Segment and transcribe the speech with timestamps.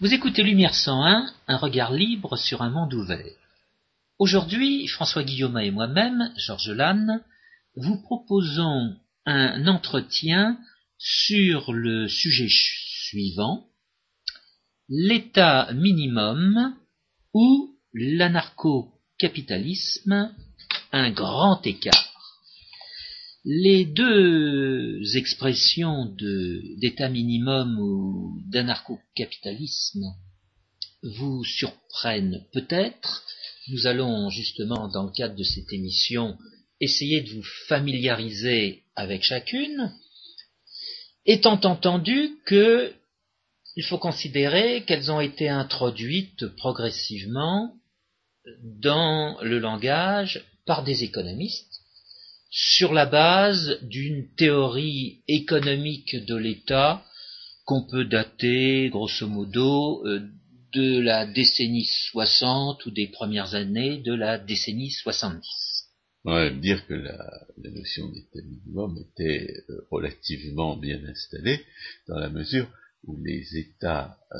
[0.00, 3.34] Vous écoutez Lumière 101, un regard libre sur un monde ouvert.
[4.18, 7.22] Aujourd'hui, François Guillaume et moi-même, Georges Lannes,
[7.76, 8.96] vous proposons
[9.26, 10.58] un entretien
[10.96, 13.66] sur le sujet suivant,
[14.88, 16.74] l'état minimum
[17.34, 20.34] ou l'anarcho-capitalisme,
[20.92, 22.09] un grand écart.
[23.44, 30.04] Les deux expressions d'état minimum ou d'anarcho-capitalisme
[31.02, 33.24] vous surprennent peut-être.
[33.68, 36.36] Nous allons justement, dans le cadre de cette émission,
[36.80, 39.90] essayer de vous familiariser avec chacune,
[41.24, 42.92] étant entendu que
[43.76, 47.74] il faut considérer qu'elles ont été introduites progressivement
[48.62, 51.69] dans le langage par des économistes
[52.50, 57.04] sur la base d'une théorie économique de l'État
[57.64, 60.28] qu'on peut dater grosso modo euh,
[60.72, 65.44] de la décennie 60 ou des premières années de la décennie 70.
[66.24, 71.64] On dire que la, notion d'État minimum était euh, relativement bien installée
[72.08, 72.68] dans la mesure
[73.04, 74.38] où les États euh,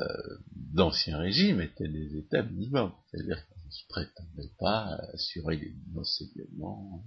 [0.74, 7.04] d'ancien régime étaient des États minimums, c'est-à-dire se prétendait pas assurer les enseignements,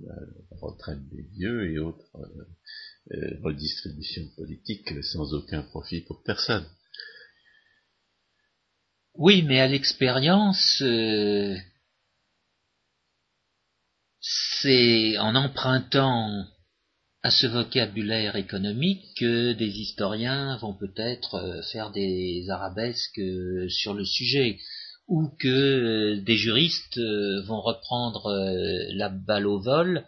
[0.00, 0.14] la
[0.60, 6.66] retraite des vieux et autres euh, euh, redistributions politiques sans aucun profit pour personne.
[9.14, 11.56] Oui, mais à l'expérience, euh,
[14.20, 16.46] c'est en empruntant
[17.22, 23.20] à ce vocabulaire économique que des historiens vont peut-être faire des arabesques
[23.68, 24.58] sur le sujet
[25.12, 30.06] ou que euh, des juristes euh, vont reprendre euh, la balle au vol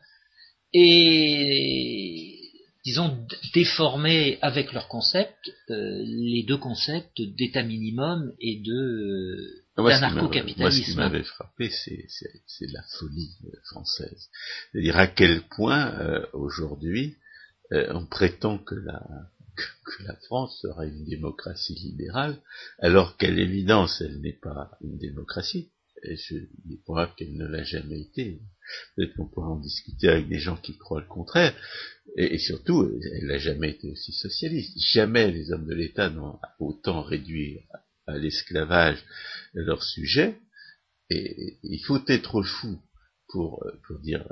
[0.72, 2.41] et,
[2.86, 3.14] disons,
[3.52, 10.62] déformer avec leur concept les deux concepts d'état minimum et de d'anarcho-capitalisme.
[10.62, 13.36] Moi, ce qui m'avait frappé, c'est la folie
[13.67, 14.30] française.
[14.73, 17.14] C'est-à-dire à quel point, aujourd'hui,
[17.70, 19.01] on prétend que la,
[19.56, 22.40] que la France sera une démocratie libérale,
[22.78, 25.70] alors qu'à l'évidence, elle n'est pas une démocratie.
[26.02, 28.40] Je, il est probable qu'elle ne l'a jamais été.
[28.96, 31.54] Peut-être qu'on pourra en discuter avec des gens qui croient le contraire.
[32.16, 34.76] Et, surtout, elle n'a jamais été aussi socialiste.
[34.92, 37.60] Jamais les hommes de l'État n'ont autant réduit
[38.06, 39.02] à, l'esclavage
[39.54, 40.38] leur sujet.
[41.10, 42.78] Et, il faut être fou
[43.28, 44.26] pour, pour dire,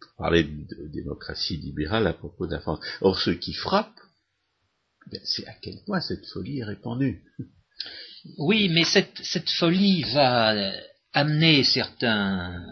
[0.00, 2.80] pour parler de démocratie libérale à propos de la France.
[3.00, 3.98] Or, ce qui frappe,
[5.24, 7.22] c'est à quel point cette folie est répandue?
[8.38, 10.72] Oui, mais cette, folie va
[11.12, 12.62] amener certains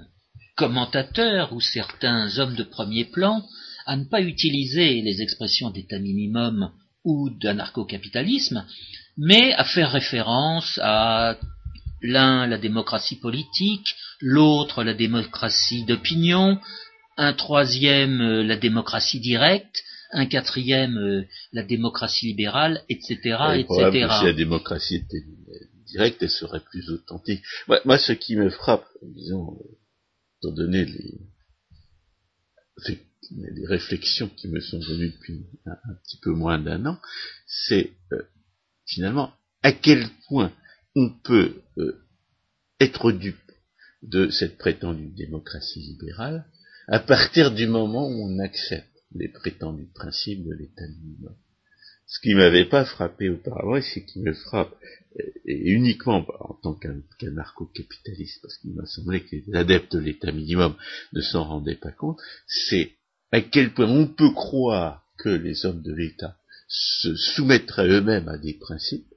[0.56, 3.44] commentateurs ou certains hommes de premier plan
[3.86, 6.72] à ne pas utiliser les expressions d'état minimum
[7.04, 8.66] ou d'anarcho-capitalisme,
[9.16, 11.38] mais à faire référence à
[12.02, 16.58] l'un la démocratie politique, l'autre la démocratie d'opinion,
[17.16, 19.82] un troisième la démocratie directe,
[20.12, 23.16] un quatrième euh, la démocratie libérale, etc.,
[23.54, 24.08] etc.
[24.18, 25.24] si la démocratie était
[25.86, 27.42] directe, elle serait plus authentique.
[27.84, 29.58] Moi, ce qui me frappe, disons,
[30.38, 31.20] étant donné les,
[33.30, 36.98] les réflexions qui me sont venues depuis un, petit peu moins d'un an,
[37.46, 38.22] c'est euh,
[38.84, 40.52] finalement à quel point
[40.94, 42.00] on peut euh,
[42.80, 43.36] être dupe
[44.02, 46.46] de cette prétendue démocratie libérale
[46.88, 51.36] à partir du moment où on accepte les prétendus principes de l'État minimum.
[52.06, 54.74] Ce qui m'avait pas frappé auparavant, et ce qui me frappe,
[55.44, 56.78] et uniquement en tant
[57.18, 60.76] qu'anarcho-capitaliste, parce qu'il m'a semblé que les adeptes de l'État minimum
[61.12, 62.92] ne s'en rendaient pas compte, c'est
[63.32, 66.38] à quel point on peut croire que les hommes de l'État
[66.68, 69.12] se soumettraient eux-mêmes à des principes,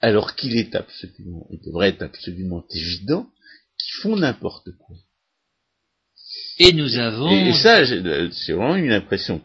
[0.00, 3.30] alors qu'il est absolument, il devrait être absolument évident
[3.78, 4.96] qu'ils font n'importe quoi.
[6.58, 7.30] Et nous avons...
[7.30, 9.40] Et, ça, j'ai vraiment une impression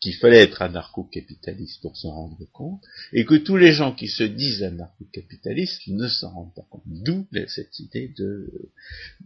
[0.00, 2.82] qu'il fallait être anarcho-capitaliste pour s'en rendre compte,
[3.12, 6.84] et que tous les gens qui se disent anarcho-capitalistes ne s'en rendent pas compte.
[6.86, 8.70] D'où cette idée de,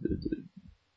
[0.01, 0.19] de,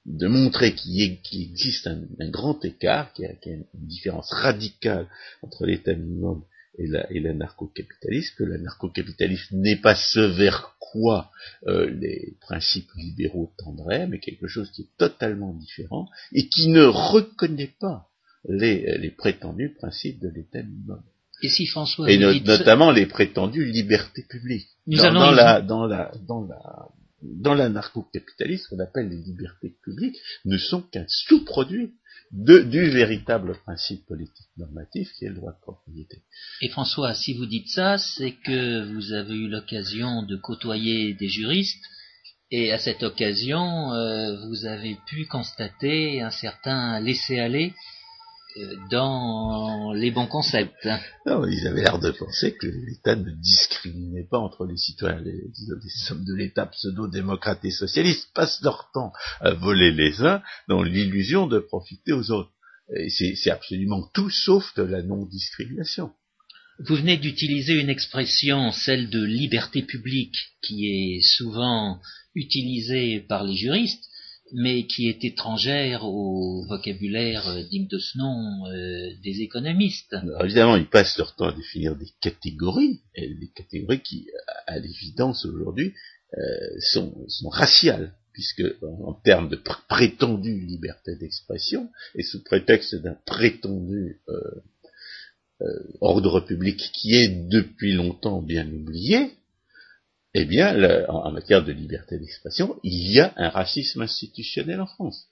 [0.06, 5.06] de, montrer qu'il existe un, grand écart, qu'il y, a une différence radicale
[5.42, 6.42] entre l'état minimum
[6.78, 11.30] et l'anarcho-capitalisme, que l'anarcho-capitalisme n'est pas ce vers quoi
[11.66, 16.84] euh, les principes libéraux tendraient, mais quelque chose qui est totalement différent et qui ne
[16.84, 18.08] reconnaît pas
[18.48, 21.02] les, prétendus principes de l'État minimum.
[21.42, 24.68] Et si François et notamment les prétendues libertés publiques.
[24.86, 26.88] dans, la, dans, la, dans la
[27.22, 31.94] dans l'anarcho-capitalisme, ce qu'on appelle les libertés publiques, ne sont qu'un sous-produit
[32.32, 36.22] du véritable principe politique normatif qui est le droit de propriété.
[36.60, 41.28] Et François, si vous dites ça, c'est que vous avez eu l'occasion de côtoyer des
[41.28, 41.84] juristes
[42.50, 47.74] et à cette occasion, euh, vous avez pu constater un certain laisser-aller
[48.90, 50.88] dans les bons concepts.
[51.26, 55.20] Non, ils avaient l'air de penser que l'État ne discriminait pas entre les citoyens.
[55.20, 60.42] Les, les hommes de l'État pseudo-démocrates et socialistes passent leur temps à voler les uns
[60.68, 62.52] dans l'illusion de profiter aux autres.
[62.94, 66.12] Et c'est absolument tout sauf de la non-discrimination.
[66.78, 72.00] Vous venez d'utiliser une expression, celle de liberté publique, qui est souvent
[72.34, 74.04] utilisée par les juristes,
[74.52, 80.14] mais qui est étrangère au vocabulaire euh, digne de ce nom euh, des économistes.
[80.42, 84.28] évidemment, ils passent leur temps à définir des catégories, et des catégories qui,
[84.66, 85.94] à l'évidence aujourd'hui,
[86.36, 86.40] euh,
[86.80, 89.56] sont, raciales, puisque en, termes de
[89.88, 94.20] prétendue liberté d'expression, et sous prétexte d'un prétendu
[96.02, 99.30] ordre public qui est depuis longtemps bien oublié,
[100.38, 105.28] eh bien, en, matière de liberté d'expression, il y a un racisme institutionnel en France.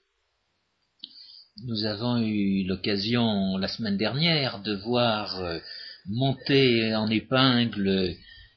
[1.63, 5.59] Nous avons eu l'occasion la semaine dernière de voir euh,
[6.07, 8.15] monter en épingle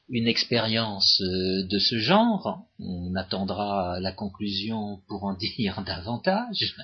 [0.09, 2.65] une expérience euh, de ce genre.
[2.79, 6.75] On attendra la conclusion pour en dire davantage.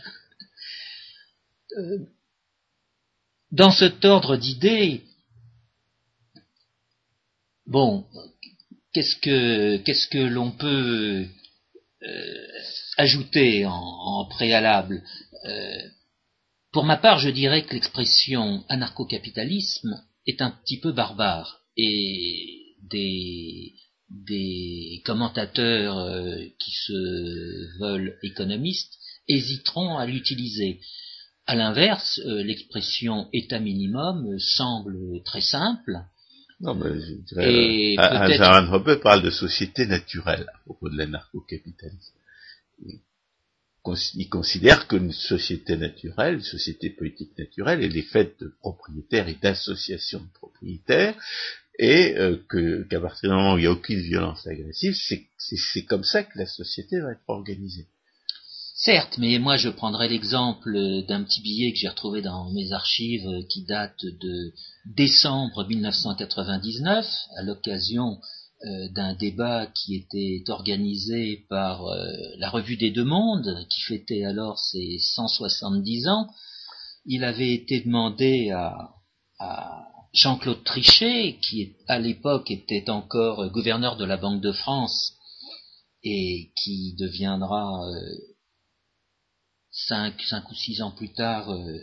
[1.75, 2.05] Euh,
[3.51, 5.01] dans cet ordre d'idées,
[7.65, 8.05] bon,
[8.95, 11.27] qu'est-ce que qu'est-ce que l'on peut
[12.03, 12.47] euh,
[12.95, 15.03] ajouter en, préalable
[15.43, 15.81] euh,
[16.71, 23.73] Pour ma part, je dirais que l'expression anarcho-capitalisme est un petit peu barbare et des
[24.09, 28.93] des commentateurs euh, qui se veulent économistes
[29.27, 30.79] hésiteront à l'utiliser.
[31.47, 36.05] À l'inverse, l'expression état minimum semble très simple
[36.61, 42.13] non, mais je dirais, euh, parle de société naturelle à propos de l'anarcho-capitalisme.
[44.15, 49.35] Il considère qu'une société naturelle, une société politique naturelle, elle est faite de propriétaires et
[49.35, 51.15] d'associations de propriétaires,
[51.77, 52.37] et euh,
[52.89, 54.95] qu'à partir du moment où il n'y a aucune violence agressive,
[55.37, 57.87] c'est comme ça que la société va être organisée.
[58.77, 60.73] Certes, mais moi je prendrais l'exemple
[61.07, 64.51] d'un petit billet que j'ai retrouvé dans mes archives qui date de
[64.85, 67.05] décembre 1999,
[67.37, 68.19] à l'occasion
[68.65, 72.05] euh, d'un débat qui était organisé par euh,
[72.37, 76.27] la Revue des Deux Mondes, qui fêtait alors ses 170 ans.
[77.05, 78.91] Il avait été demandé à,
[80.13, 85.13] Jean-Claude Trichet, qui à l'époque était encore gouverneur de la Banque de France
[86.03, 88.34] et qui deviendra euh,
[89.75, 90.15] cinq,
[90.49, 91.79] ou six ans plus tard euh,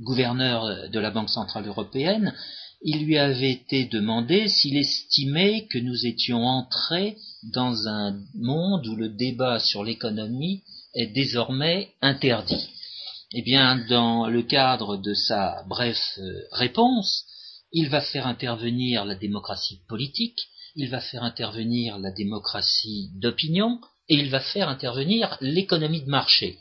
[0.00, 2.34] gouverneur de la Banque centrale européenne,
[2.82, 7.16] il lui avait été demandé s'il estimait que nous étions entrés
[7.52, 10.62] dans un monde où le débat sur l'économie
[10.94, 12.68] est désormais interdit.
[13.32, 17.24] Eh bien, dans le cadre de sa brève euh, réponse,
[17.72, 20.38] il va faire intervenir la démocratie politique,
[20.78, 26.58] il va faire intervenir la démocratie d'opinion, et il va faire intervenir l'économie de marché.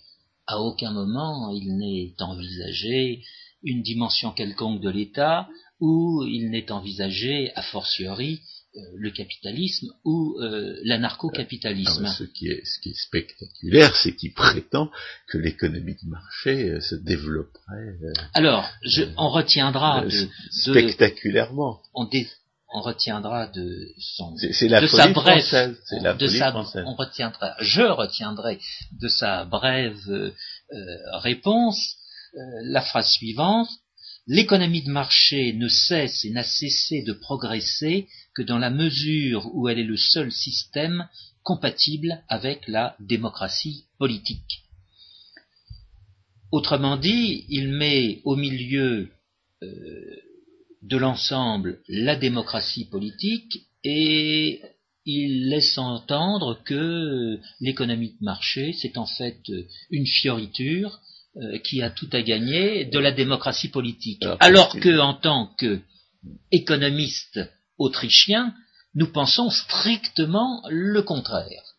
[0.48, 3.24] À aucun moment il n'est envisagé
[3.64, 5.48] une dimension quelconque de l'État
[5.80, 8.42] ou il n'est envisagé a fortiori
[8.76, 12.06] euh, le capitalisme ou euh, l'anarcho-capitalisme.
[12.08, 14.90] Ah, ce, qui est, ce qui est spectaculaire, c'est qu'il prétend
[15.28, 17.98] que l'économie de marché euh, se développerait.
[18.34, 22.06] Alors, je, on retiendra de, spectaculairement on
[22.82, 26.56] retiendra de son c'est la de sa brève c'est la de sa
[26.86, 28.60] on retiendra je retiendrai
[29.00, 30.32] de sa brève euh,
[31.20, 31.98] réponse
[32.36, 33.70] euh, la phrase suivante.
[34.28, 39.70] L'économie de marché ne cesse et n'a cessé de progresser que dans la mesure où
[39.70, 41.08] elle est le seul système
[41.44, 44.64] compatible avec la démocratie politique.
[46.52, 49.10] Autrement dit il met au milieu
[49.64, 50.16] euh,
[50.82, 54.62] de l'ensemble la démocratie politique et
[55.06, 59.40] il laisse entendre que l'économie de marché, c'est en fait
[59.90, 61.00] une fioriture
[61.38, 64.26] euh, qui a tout à gagner de la démocratie politique.
[64.40, 65.56] Alors, que, en tant
[66.52, 67.40] qu'économiste
[67.78, 68.54] autrichien,
[68.96, 71.76] nous pensons strictement le contraire.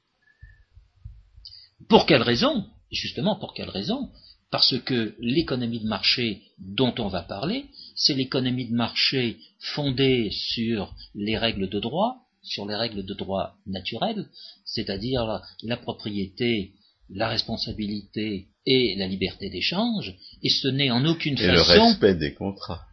[1.88, 2.66] Pour quelle raison?
[2.90, 4.10] Justement, pour quelle raison?
[4.50, 9.38] Parce que l'économie de marché dont on va parler, c'est l'économie de marché
[9.74, 14.26] fondée sur les règles de droit, sur les règles de droit naturel,
[14.64, 16.72] c'est-à-dire la, la, propriété,
[17.10, 21.74] la responsabilité et la liberté d'échange, et ce n'est en aucune et façon...
[21.74, 22.84] le respect des contrats.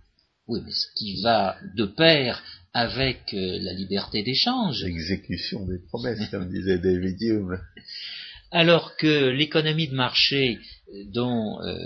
[0.48, 2.44] Oui, mais ce qui va de pair
[2.74, 4.84] avec euh, la liberté d'échange.
[4.84, 7.60] L'exécution des promesses, comme disait David Hume.
[8.52, 10.60] Alors que l'économie de marché
[11.08, 11.78] dont euh,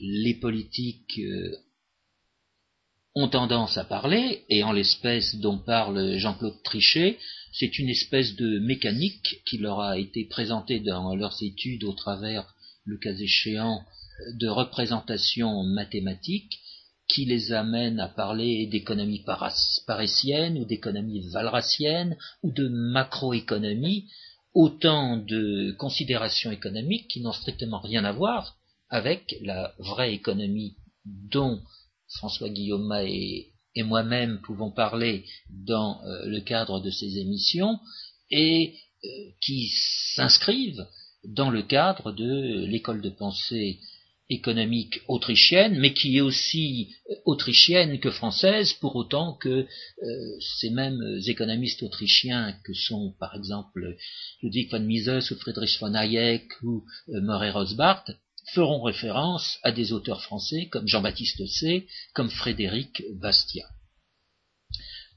[0.00, 1.56] les politiques euh,
[3.14, 7.18] ont tendance à parler, et en l'espèce dont parle Jean-Claude Trichet,
[7.52, 12.54] c'est une espèce de mécanique qui leur a été présentée dans leurs études au travers,
[12.84, 13.82] le cas échéant,
[14.34, 16.60] de représentations mathématiques
[17.08, 19.24] qui les amène à parler d'économie
[19.86, 24.10] parisienne ou d'économie valracienne ou de macroéconomie,
[24.58, 28.56] autant de considérations économiques qui n'ont strictement rien à voir
[28.90, 30.74] avec la vraie économie
[31.04, 31.60] dont
[32.08, 37.78] François Guillaume et, moi-même pouvons parler dans euh, le cadre de ces émissions
[38.32, 38.74] et
[39.04, 39.08] euh,
[39.40, 39.68] qui
[40.16, 40.84] s'inscrivent
[41.22, 43.78] dans le cadre de l'école de pensée
[44.30, 49.66] économique autrichienne, mais qui est aussi euh, autrichienne que française, pour autant que euh,
[50.60, 53.96] ces mêmes économistes autrichiens que sont par exemple
[54.42, 58.04] Ludwig von Mises ou Friedrich von Hayek ou euh, Murray Rosbart
[58.52, 63.68] feront référence à des auteurs français comme Jean-Baptiste C, comme Frédéric Bastiat.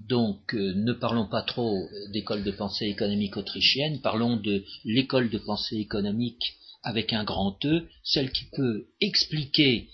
[0.08, 5.78] Donc ne parlons pas trop d'école de pensée économique autrichienne, parlons de l'école de pensée
[5.78, 9.90] économique avec un grand E, celle qui peut expliquer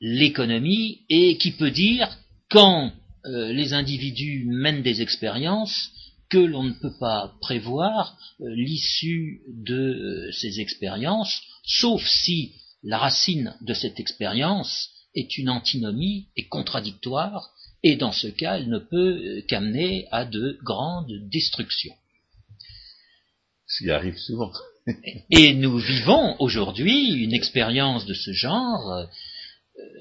[0.00, 2.18] l'économie et qui peut dire
[2.50, 2.92] quand
[3.26, 5.90] euh, les individus mènent des expériences
[6.30, 12.98] que l'on ne peut pas prévoir euh, l'issue de euh, ces expériences, sauf si la
[12.98, 17.50] racine de cette expérience est une antinomie et contradictoire,
[17.82, 21.94] et dans ce cas, elle ne peut qu'amener à de grandes destructions.
[23.66, 24.52] Ce qui arrive souvent.
[25.30, 29.06] Et nous vivons aujourd'hui une expérience de ce genre, euh,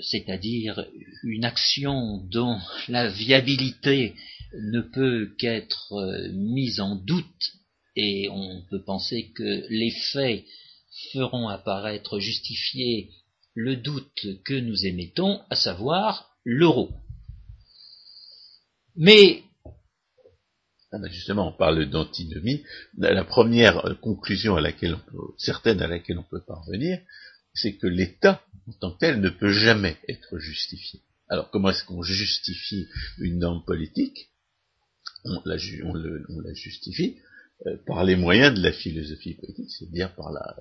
[0.01, 0.85] c'est-à-dire
[1.23, 2.57] une action dont
[2.87, 4.15] la viabilité
[4.53, 7.53] ne peut qu'être euh, mise en doute
[7.95, 10.45] et on peut penser que les faits
[11.11, 13.09] feront apparaître justifier
[13.53, 16.91] le doute que nous émettons, à savoir l'euro.
[18.95, 19.43] Mais
[21.11, 22.63] justement, on parle d'antinomie.
[22.97, 26.99] La première euh, conclusion à laquelle on peut, certaine à laquelle on peut parvenir,
[27.53, 31.01] c'est que l'État, en tant que tel, ne peut jamais être justifié.
[31.27, 32.87] Alors, comment est-ce qu'on justifie
[33.19, 34.29] une norme politique?
[35.25, 35.57] On la,
[36.53, 37.17] justifie
[37.67, 40.55] euh, par les moyens de la philosophie politique, c'est-à-dire par la,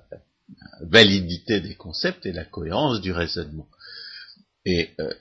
[0.81, 3.69] validité des concepts et la cohérence du raisonnement.
[4.67, 5.13] Euh,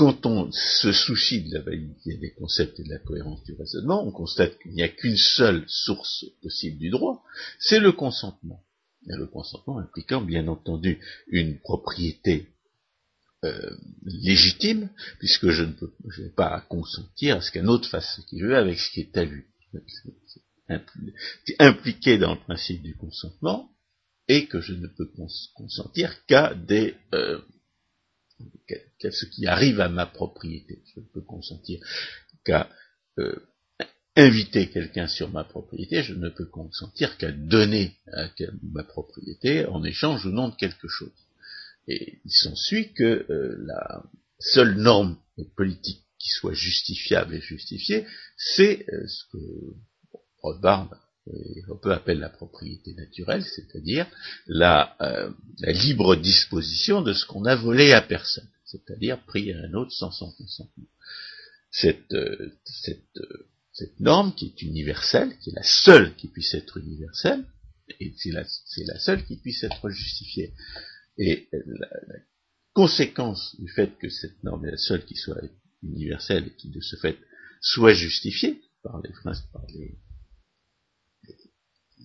[0.00, 4.02] quand on se soucie de la validité des concepts et de la cohérence du raisonnement,
[4.02, 7.22] on constate qu'il n'y a qu'une seule source possible du droit,
[7.58, 8.64] c'est le consentement.
[9.06, 12.48] Et le consentement impliquant bien entendu une propriété
[13.44, 14.88] euh, légitime,
[15.18, 18.56] puisque je ne peux je pas consentir à ce qu'un autre fasse ce qu'il veut
[18.56, 19.44] avec ce qui est à lui.
[21.44, 23.70] C'est impliqué dans le principe du consentement,
[24.28, 25.10] et que je ne peux
[25.54, 27.42] consentir qu'à des euh,
[29.10, 30.82] ce qui arrive à ma propriété.
[30.94, 31.80] Je ne peux consentir
[32.44, 32.68] qu'à
[33.18, 33.34] euh,
[34.16, 38.28] inviter quelqu'un sur ma propriété, je ne peux consentir qu'à donner à
[38.62, 41.12] ma propriété en échange ou non de quelque chose.
[41.88, 44.02] Et il s'ensuit que euh, la
[44.38, 45.18] seule norme
[45.56, 48.06] politique qui soit justifiable et justifiée,
[48.36, 49.38] c'est euh, ce que
[50.42, 50.90] Rothbard
[51.68, 54.06] on peut appeler la propriété naturelle, c'est-à-dire
[54.46, 59.58] la, euh, la, libre disposition de ce qu'on a volé à personne, c'est-à-dire pris à
[59.58, 60.88] un autre sans son consentement.
[61.70, 62.52] Cette, euh,
[63.18, 67.44] euh, norme qui est universelle, qui est la seule qui puisse être universelle,
[67.98, 68.30] et c'est
[68.84, 70.54] la, seule qui puisse être justifiée.
[71.18, 72.14] Et la, la,
[72.72, 75.40] conséquence du fait que cette norme est la seule qui soit
[75.82, 77.18] universelle et qui de ce fait
[77.60, 79.10] soit justifiée par les,
[79.52, 79.98] par les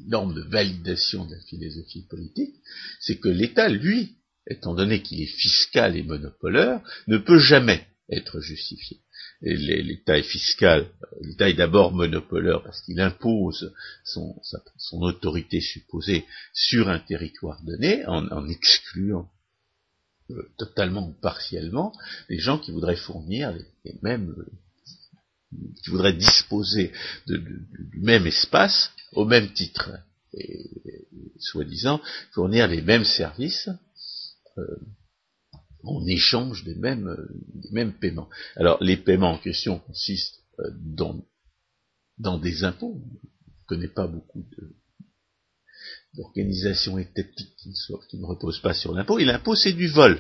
[0.08, 2.56] norme de validation de la philosophie politique,
[3.00, 4.16] c'est que l'État, lui,
[4.48, 9.00] étant donné qu'il est fiscal et monopoleur, ne peut jamais être justifié.
[9.42, 10.88] L'État est fiscal,
[11.22, 13.74] l'État est d'abord monopoleur parce qu'il impose
[14.04, 14.36] son,
[15.02, 19.30] autorité supposée sur un territoire donné en, excluant
[20.32, 21.94] euh, totalement ou partiellement
[22.30, 24.34] les gens qui voudraient fournir les, mêmes
[25.84, 26.92] qui voudraient disposer
[27.28, 29.92] du même espace au même titre,
[30.34, 31.08] et,
[31.40, 33.70] soi-disant fournir les mêmes services
[34.58, 34.64] euh,
[35.84, 38.30] en échange des mêmes, paiements.
[38.56, 40.72] Alors les paiements en question consistent euh,
[42.18, 43.02] dans des impôts.
[43.04, 44.46] Je ne connais pas beaucoup
[46.14, 47.74] d'organisations étatiques qui,
[48.10, 49.20] qui ne reposent pas sur l'impôt.
[49.20, 50.20] Et l'impôt, c'est du vol.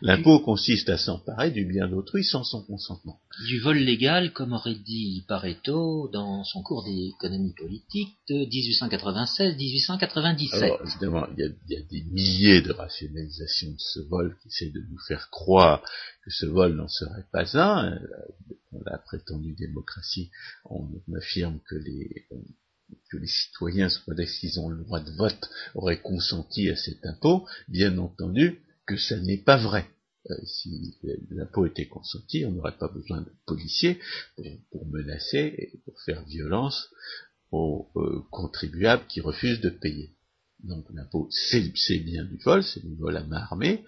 [0.00, 3.20] L'impôt consiste à s'emparer du bien d'autrui sans son consentement.
[3.46, 10.62] Du vol légal, comme aurait dit Pareto dans son cours d'économie politique de 1896-1897.
[10.62, 14.82] Alors, évidemment, il y, a, des milliers de rationalisations de ce vol qui essaient de
[14.90, 15.82] nous faire croire
[16.24, 17.98] que ce vol n'en serait pas un.
[18.72, 20.30] Dans la prétendue démocratie,
[20.64, 22.26] on affirme que les,
[23.10, 27.46] que les citoyens, soit qu'ils ont le droit de vote, auraient consenti à cet impôt,
[27.68, 28.60] bien entendu,
[28.96, 29.88] que ça n'est pas vrai.
[30.30, 30.94] Euh, si
[31.30, 33.98] l'impôt était consenti, on n'aurait pas besoin de policiers
[34.70, 36.90] pour, menacer et pour faire violence
[37.50, 40.14] aux euh, contribuables qui refusent de payer.
[40.62, 43.84] Donc l'impôt, c'est bien du vol, c'est du vol à main armée,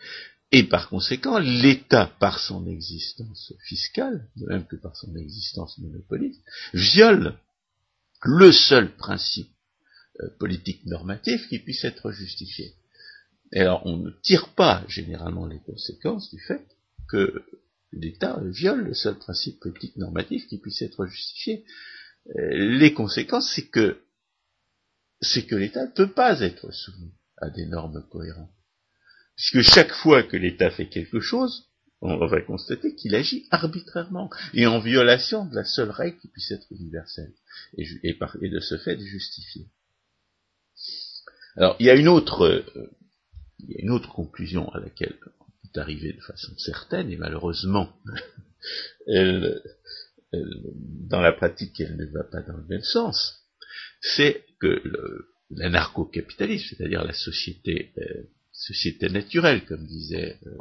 [0.50, 6.42] et par conséquent, l'État, par son existence fiscale, de même que par son existence monopoliste,
[6.72, 7.38] viole
[8.22, 9.50] le seul principe
[10.20, 12.74] euh, politique normatif qui puisse être justifié.
[13.54, 16.66] Et alors, on ne tire pas généralement les conséquences du fait
[17.08, 17.44] que
[17.92, 21.64] l'État viole le seul principe politique normatif qui puisse être justifié.
[22.36, 24.00] Euh, les conséquences, c'est que
[25.20, 28.50] c'est que l'État ne peut pas être soumis à des normes cohérentes.
[29.36, 31.68] Puisque chaque fois que l'État fait quelque chose,
[32.00, 36.50] on va constater qu'il agit arbitrairement et en violation de la seule règle qui puisse
[36.50, 37.32] être universelle
[37.78, 39.68] et, de ce fait justifiée.
[41.56, 42.90] Alors, il y a une autre euh,
[43.68, 47.16] il y a une autre conclusion à laquelle on peut arriver de façon certaine, et
[47.16, 47.92] malheureusement,
[49.06, 49.62] elle,
[51.08, 53.44] dans la pratique, elle ne va pas dans le même sens,
[54.00, 54.82] c'est que
[55.50, 60.56] l'anarcho-capitalisme, c'est-à-dire la société, euh, société naturelle, comme disait euh,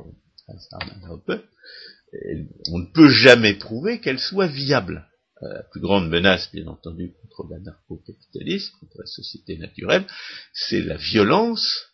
[2.69, 5.07] on ne peut jamais prouver qu'elle soit viable.
[5.41, 10.05] Euh, la plus grande menace, bien entendu, contre l'anarcho-capitalisme, contre la société naturelle,
[10.53, 11.89] c'est la violence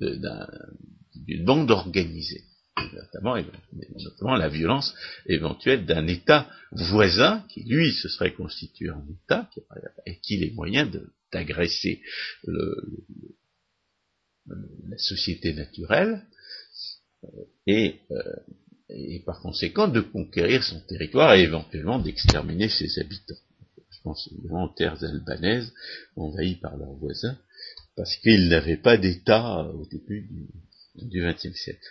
[0.00, 2.44] d'une bande organisée,
[2.92, 4.94] notamment, la violence
[5.26, 9.48] éventuelle d'un État voisin qui, lui, se serait constitué en État
[10.06, 10.90] et qui les moyens
[11.32, 12.02] d'agresser
[14.46, 16.26] la société naturelle
[17.24, 17.28] euh,
[17.66, 18.36] et, euh,
[18.88, 23.38] et par conséquent de conquérir son territoire et éventuellement d'exterminer ses habitants.
[23.90, 25.72] Je pense évidemment aux terres albanaises
[26.16, 27.38] envahies par leurs voisins
[27.96, 30.28] parce qu'il n'avait pas d'État euh, au début
[30.96, 31.84] du XXe siècle.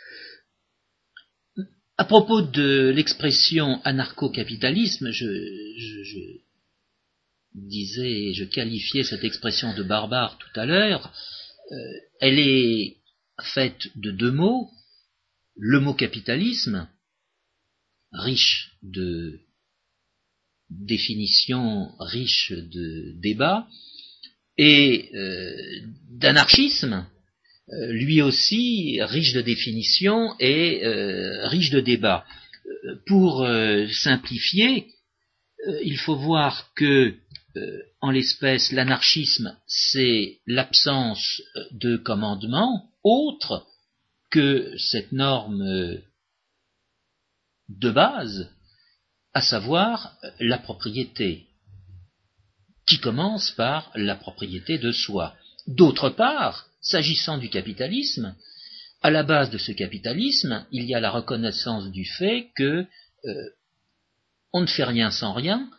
[1.97, 5.27] À propos de l'expression anarcho-capitalisme, je,
[5.77, 6.19] je,
[7.53, 11.13] disais, je qualifiais cette expression de barbare tout à l'heure.
[11.71, 11.75] Euh,
[12.19, 12.97] elle est
[13.41, 14.69] faite de deux mots.
[15.55, 16.89] Le mot capitalisme,
[18.11, 19.41] riche de
[20.69, 23.67] définitions, riche de débats,
[24.63, 25.55] et euh,
[26.19, 27.07] d'anarchisme,
[27.69, 32.23] euh, lui aussi riche de définitions et euh, riche de débats.
[33.07, 33.45] Pour
[33.91, 34.87] simplifier,
[35.83, 37.15] il faut voir que,
[37.99, 43.67] en l'espèce, l'anarchisme, c'est l'absence de commandement autre
[44.29, 45.99] que cette norme
[47.67, 48.49] de base,
[49.33, 51.50] à savoir la propriété
[52.87, 55.35] qui commence par la propriété de soi.
[55.67, 58.35] D'autre part, s'agissant du capitalisme,
[59.01, 62.85] à la base de ce capitalisme, il y a la reconnaissance du fait que
[63.25, 63.49] euh,
[64.53, 65.69] on ne fait rien sans rien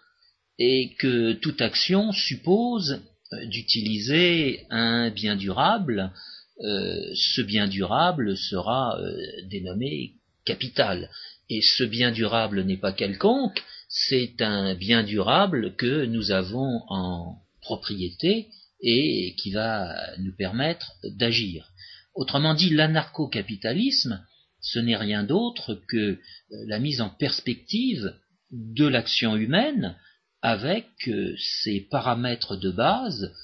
[0.58, 3.00] et que toute action suppose
[3.32, 6.12] euh, d'utiliser un bien durable.
[6.60, 8.98] Euh, ce bien durable sera
[9.44, 11.10] dénommé capital.
[11.48, 13.62] Et ce bien durable n'est pas quelconque,
[13.94, 18.48] c'est un bien durable que nous avons en propriété
[18.80, 21.70] et qui va nous permettre d'agir.
[22.14, 24.24] Autrement dit, l'anarcho-capitalisme,
[24.62, 26.18] ce n'est rien d'autre que euh,
[26.66, 28.14] la mise en perspective
[28.50, 29.96] de l'action humaine
[30.40, 33.34] avec euh, ses paramètres de base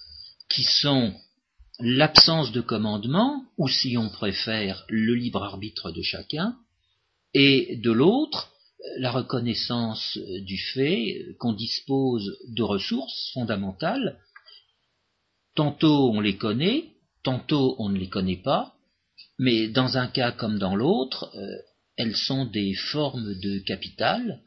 [0.49, 1.15] qui sont
[1.79, 6.57] l'absence de commandement, ou si on préfère le libre arbitre de chacun,
[7.35, 8.51] et de l'autre,
[8.99, 14.19] la reconnaissance euh, du fait qu'on dispose de ressources fondamentales.
[15.55, 18.75] Tantôt on les connaît, tantôt on ne les connaît pas,
[19.39, 21.57] mais dans un cas comme dans l'autre, euh,
[21.97, 24.41] elles sont des formes de capital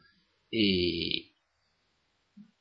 [0.52, 1.26] et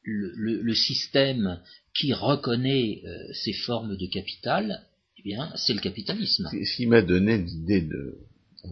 [0.03, 1.61] le, système
[1.93, 4.85] qui reconnaît euh, ces formes de capital,
[5.17, 6.49] eh bien, c'est le capitalisme.
[6.51, 8.17] Ce m'a donné l'idée de,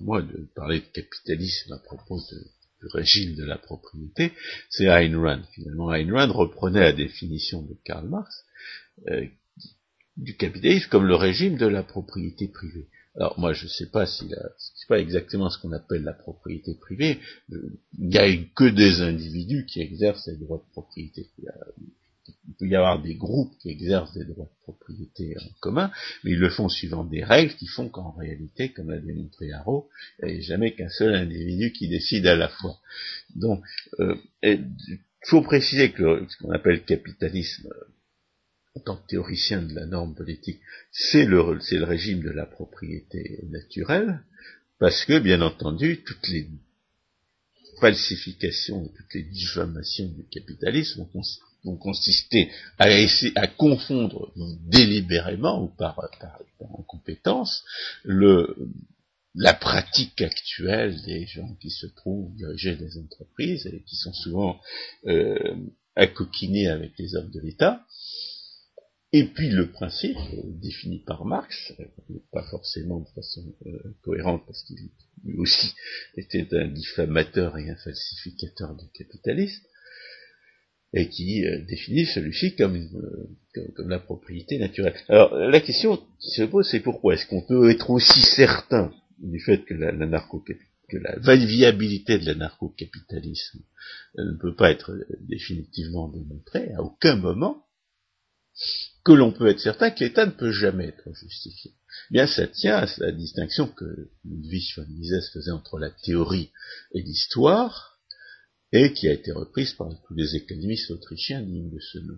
[0.01, 2.47] moi, de parler de capitalisme à propos de
[2.83, 4.33] régime de la propriété,
[4.69, 5.41] c'est Ayn Rand.
[5.53, 8.45] Finalement, Ayn Rand reprenait la définition de Karl Marx
[9.07, 9.25] euh,
[10.17, 12.87] du capitalisme comme le régime de la propriété privée.
[13.15, 16.75] Alors moi je ne sais pas si c'est pas exactement ce qu'on appelle la propriété
[16.75, 17.19] privée.
[17.49, 21.27] Il n'y a que des individus qui exercent les droits de propriété.
[22.47, 25.91] Il peut y avoir des groupes qui exercent des droits de propriété en commun,
[26.23, 29.89] mais ils le font suivant des règles qui font qu'en réalité, comme l'a démontré Haro,
[30.23, 32.77] il n'y a jamais qu'un seul individu qui décide à la fois.
[33.35, 33.63] Donc,
[33.99, 34.67] euh, il
[35.25, 37.69] faut préciser que ce qu'on appelle capitalisme
[38.75, 40.61] en tant que théoricien de la norme politique,
[40.91, 41.41] c'est le,
[41.83, 44.23] régime de la propriété naturelle,
[44.79, 46.47] parce que, bien entendu, toutes les
[47.81, 51.07] falsifications et toutes les diffamations du capitalisme
[51.63, 52.87] vont, consister à,
[53.35, 54.31] à confondre
[54.67, 56.39] délibérément ou par, par,
[56.79, 57.63] incompétence
[58.03, 58.55] le,
[59.35, 64.59] la pratique actuelle des gens qui se trouvent diriger des entreprises et qui sont souvent
[65.05, 65.55] euh,
[65.95, 67.85] accoquinés avec les hommes de l'État,
[69.11, 70.17] et puis le principe,
[70.61, 71.85] défini par Marx, euh,
[72.31, 74.77] pas forcément de façon euh, cohérente, parce qu'il
[75.23, 75.73] lui aussi
[76.15, 79.63] était un diffamateur et un falsificateur du capitalisme,
[80.93, 82.89] et qui définit celui-ci comme,
[83.75, 84.95] comme, la propriété naturelle.
[85.08, 89.39] Alors la question qui se pose, c'est pourquoi est-ce qu'on peut être aussi certain du
[89.39, 93.60] fait que la, la viabilité de l'anarcho-capitalisme
[94.17, 97.65] ne peut pas être définitivement démontrée à aucun moment,
[99.06, 101.71] que l'on peut être certain que l'État ne peut jamais être justifié.
[102.10, 106.52] Eh bien, ça tient à la distinction que Ludwig von Mises faisait entre la théorie
[106.93, 107.98] et l'histoire,
[108.71, 112.17] et qui a été reprise par tous les économistes autrichiens dignes de ce nom.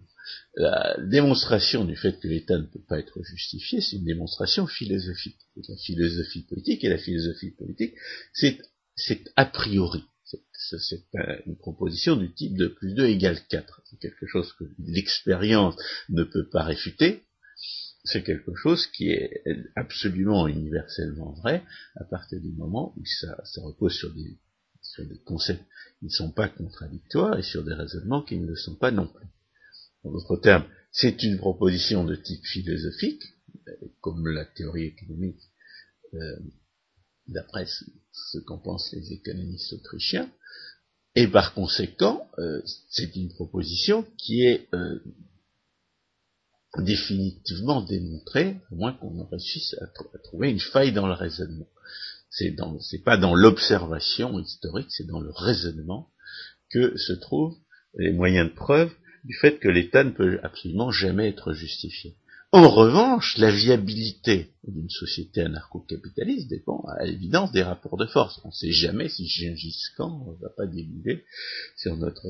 [0.55, 5.39] La démonstration du fait que l'État ne peut pas être justifié, c'est une démonstration philosophique.
[5.55, 7.95] La philosophie politique et la philosophie politique,
[8.33, 8.59] c'est
[9.35, 10.03] a priori
[10.79, 11.03] c'est
[11.45, 13.81] une proposition du type de plus 2 égale 4.
[13.89, 15.75] C'est quelque chose que l'expérience
[16.09, 17.23] ne peut pas réfuter.
[18.03, 19.43] C'est quelque chose qui est
[19.75, 21.63] absolument universellement vrai
[21.95, 24.37] à partir du moment où ça, repose sur des,
[24.93, 25.63] sur des concepts
[25.99, 29.07] qui ne sont pas contradictoires et sur des raisonnements qui ne le sont pas non
[29.07, 29.27] plus.
[30.03, 33.23] En d'autres termes, c'est une proposition de type philosophique,
[34.01, 35.41] comme la théorie économique
[36.13, 36.39] euh,
[37.27, 37.65] d'après
[38.11, 40.29] ce qu'en pensent les économistes autrichiens,
[41.15, 44.99] et par conséquent, euh, c'est une proposition qui est euh,
[46.79, 51.67] définitivement démontrée, à moins qu'on réussisse à, à, trouver une faille dans le raisonnement.
[52.31, 56.09] C'est dans, c'est pas dans l'observation historique, c'est dans le raisonnement
[56.69, 57.57] que se trouvent
[57.95, 58.91] les moyens de preuve
[59.25, 62.15] du fait que l'État ne peut absolument jamais être justifié.
[62.53, 68.41] En revanche, la viabilité d'une société anarcho-capitaliste dépend à l'évidence des rapports de force.
[68.43, 71.23] On ne sait jamais si Gengis Khan ne va pas débouler
[71.77, 72.27] sur notre,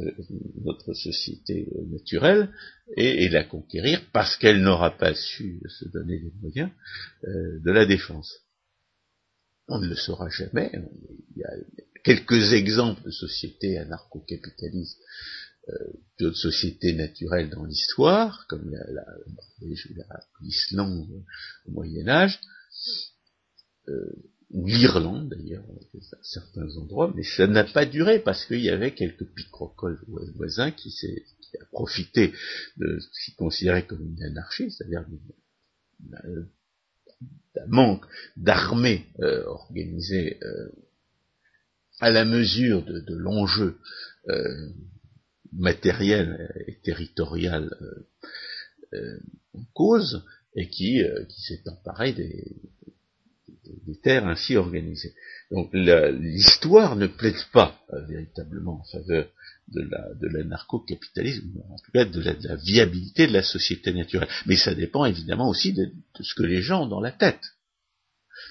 [0.63, 2.49] notre société naturelle
[2.97, 6.69] et, la conquérir parce qu'elle n'aura pas su se donner les moyens
[7.23, 8.41] euh, de la défense.
[9.71, 10.69] On ne le saura jamais.
[11.35, 11.53] Il y a
[12.03, 14.99] quelques exemples de sociétés anarcho-capitalistes
[15.69, 15.73] euh,
[16.19, 18.75] d'autres sociétés naturelles dans l'histoire, comme
[20.41, 21.23] l'Islande
[21.65, 22.39] au Moyen Âge,
[23.87, 24.11] euh,
[24.49, 28.93] ou l'Irlande d'ailleurs, à certains endroits, mais ça n'a pas duré parce qu'il y avait
[28.93, 30.03] quelques picrocoles
[30.35, 32.33] voisins qui, qui a profité
[32.77, 35.05] de ce qu'ils considéraient comme une anarchie, c'est-à-dire
[37.55, 38.05] d'un manque
[38.37, 40.71] d'armée euh, organisée euh,
[41.99, 43.77] à la mesure de, l'enjeu
[44.29, 44.69] euh,
[45.53, 47.75] matériel et territorial
[48.93, 49.19] euh,
[49.53, 52.45] en cause et qui, qui s'est emparé des,
[53.85, 55.13] des, terres ainsi organisées.
[55.51, 59.29] Donc l'histoire ne plaide pas véritablement en faveur
[59.71, 64.29] de la de l'anarcho-capitalisme, en tout cas de la, viabilité de la société naturelle.
[64.45, 67.41] Mais ça dépend évidemment aussi de, de, ce que les gens ont dans la tête.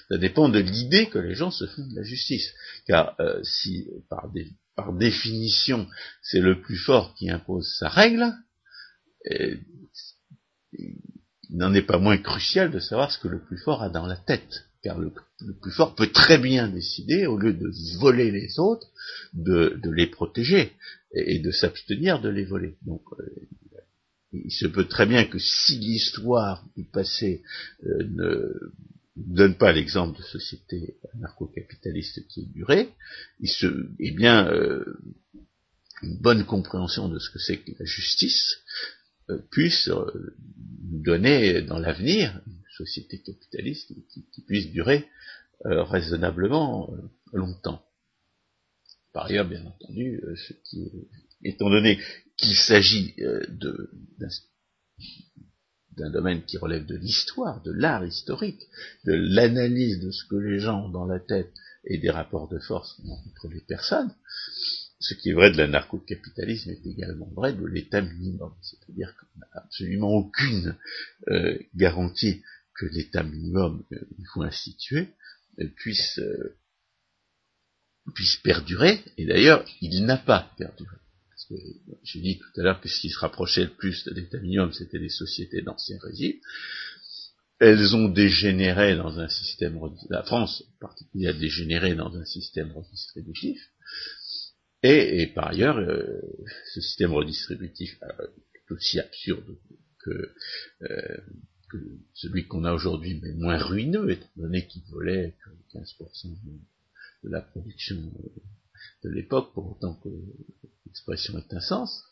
[0.09, 2.53] Ça dépend de l'idée que les gens se font de la justice.
[2.85, 5.87] Car si par des, par définition,
[6.21, 8.33] c'est le plus fort qui impose sa règle,
[11.51, 14.05] il n'en est pas moins crucial de savoir ce que le plus fort a dans
[14.05, 14.65] la tête.
[14.83, 15.11] Car le,
[15.61, 18.87] plus fort peut très bien décider, au lieu de voler les autres,
[19.33, 20.73] de, les protéger
[21.13, 22.77] et, de s'abstenir de les voler.
[22.85, 23.25] Donc, euh,
[24.33, 27.43] il se peut très bien que si l'histoire du passé
[27.83, 28.53] euh, ne
[29.15, 32.89] donne pas l'exemple de société anarcho-capitaliste qui est durée,
[33.39, 33.67] il se,
[33.99, 34.85] eh bien, euh,
[36.01, 38.57] une bonne compréhension de ce que c'est que la justice
[39.51, 40.35] puisse euh,
[40.89, 45.07] nous donner dans l'avenir une société capitaliste qui, puisse durer
[45.63, 46.91] raisonnablement
[47.33, 47.85] longtemps.
[49.13, 50.91] Par ailleurs, bien entendu, ce qui
[51.43, 51.99] étant donné
[52.37, 53.15] qu'il s'agit
[55.97, 58.61] d'un domaine qui relève de l'histoire, de l'art historique,
[59.05, 61.51] de l'analyse de ce que les gens ont dans la tête
[61.85, 64.13] et des rapports de force entre les personnes,
[64.99, 68.53] ce qui est vrai de l'anarcho-capitalisme est également vrai de l'État minimum.
[68.61, 70.77] C'est-à-dire qu'on n'a absolument aucune
[71.29, 72.43] euh, garantie
[72.75, 75.09] que l'État minimum euh, qu'il faut instituer
[75.59, 76.55] euh,
[78.15, 80.95] puisse, perdurer, et d'ailleurs, il n'a pas perduré.
[81.29, 81.55] Parce que
[82.03, 84.73] j'ai dit tout à l'heure que ce qui se rapprochait le plus de l'État minimum,
[84.73, 86.37] c'était les sociétés d'ancien régime.
[87.59, 92.71] Elles ont dégénéré dans un système, la France en particulier a dégénéré dans un système
[92.71, 93.59] redistributif,
[94.83, 96.21] et, par ailleurs, euh,
[96.73, 99.57] ce système redistributif euh, est aussi absurde
[99.99, 100.33] que,
[100.81, 101.17] euh,
[101.69, 101.77] que
[102.13, 105.35] celui qu'on a aujourd'hui, mais moins ruineux, étant donné qu'il volait
[105.73, 106.51] 15% de,
[107.23, 107.95] la production
[109.03, 110.09] de l'époque, pour autant que
[110.85, 112.03] l'expression ait un sens.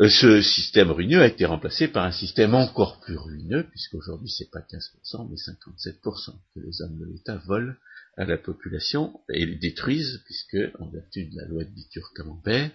[0.00, 4.60] Ce système ruineux a été remplacé par un système encore plus ruineux, puisqu'aujourd'hui c'est pas
[4.60, 7.74] 15%, mais 57% que les hommes de l'État volent
[8.16, 12.70] à la population et les détruisent, puisque, en vertu de la loi de Bitur-Camembert,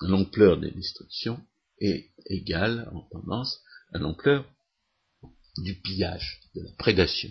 [0.00, 1.40] l'ampleur des destructions
[1.78, 3.60] est égale en tendance
[3.92, 4.46] à l'ampleur
[5.58, 7.30] du pillage, de la prédation.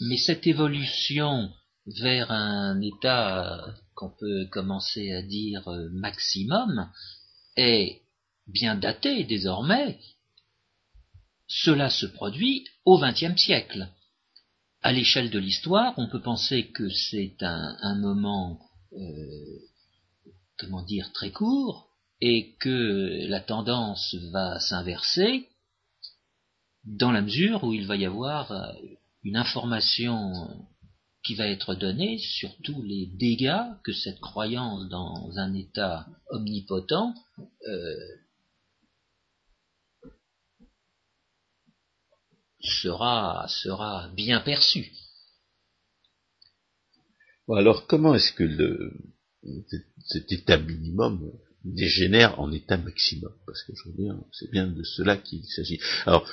[0.00, 1.50] Mais cette évolution
[1.86, 6.90] vers un état qu'on peut commencer à dire maximum
[7.56, 8.02] est
[8.46, 9.98] bien datée désormais.
[11.48, 13.88] Cela se produit au XXe siècle
[14.86, 18.60] à l'échelle de l'histoire, on peut penser que c'est un, moment,
[18.92, 19.58] euh,
[20.58, 21.88] comment dire, très court,
[22.20, 25.48] et que la tendance va s'inverser
[26.84, 28.72] dans la mesure où il va y avoir euh,
[29.26, 30.32] une information
[31.24, 37.12] qui va être donnée sur tous les dégâts que cette croyance dans un État omnipotent
[37.66, 37.96] euh,
[42.60, 44.92] sera, sera bien perçu.
[47.48, 48.92] alors comment est-ce que
[50.04, 51.32] cet état minimum
[51.64, 53.34] dégénère en état maximum?
[53.44, 55.80] Parce que je veux c'est bien de cela qu'il s'agit.
[56.04, 56.30] Alors,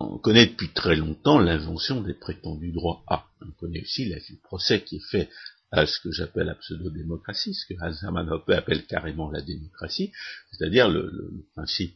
[0.00, 3.26] on connaît depuis très longtemps l'invention des prétendus droits A.
[3.42, 5.28] On connaît aussi le procès qui est fait
[5.70, 10.12] à ce que j'appelle la pseudo-démocratie, ce que Hermann Hoppe appelle carrément la démocratie,
[10.50, 11.94] c'est-à-dire le, le, principe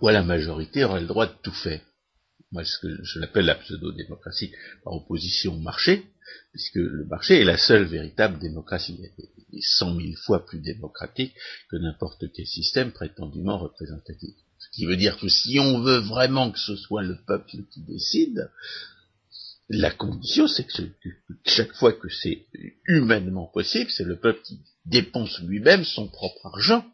[0.00, 1.80] où la majorité aurait le droit de tout faire
[2.52, 4.52] moi ce que je l'appelle la pseudo-démocratie
[4.84, 6.04] par opposition au marché,
[6.52, 9.00] puisque le marché est la seule véritable démocratie.
[9.50, 11.34] Il est cent mille fois plus démocratique
[11.70, 14.34] que n'importe quel système prétendument représentatif.
[14.72, 17.82] Ce qui veut dire que si on veut vraiment que ce soit le peuple qui
[17.82, 18.50] décide,
[19.68, 20.82] la condition c'est que,
[21.44, 22.46] chaque fois que c'est
[22.86, 26.84] humainement possible, c'est le peuple qui dépense lui-même son propre argent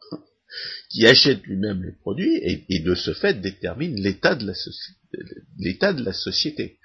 [0.90, 6.78] qui achète lui-même les produits et, de ce fait détermine l'état de la, société.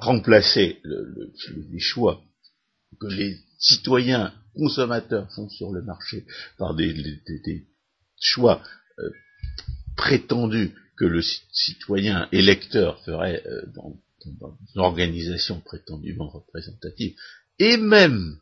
[0.00, 0.80] remplacer
[1.70, 2.24] les choix
[2.98, 6.94] que les citoyens consommateurs font sur le marché par des,
[8.20, 8.62] choix
[8.98, 9.10] euh,
[9.96, 13.96] prétendus que le citoyen électeur ferait euh, dans,
[14.40, 17.14] dans, une organisation prétendument représentative,
[17.58, 18.38] et même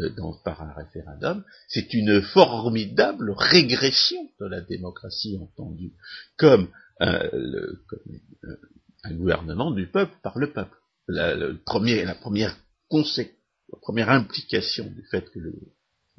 [0.00, 0.10] euh,
[0.44, 5.92] par un référendum, c'est une formidable régression de la démocratie entendue
[6.36, 6.68] comme,
[7.02, 7.30] un
[9.14, 10.76] gouvernement du peuple par le peuple.
[11.08, 12.54] La, la première
[14.10, 15.54] implication du fait que le,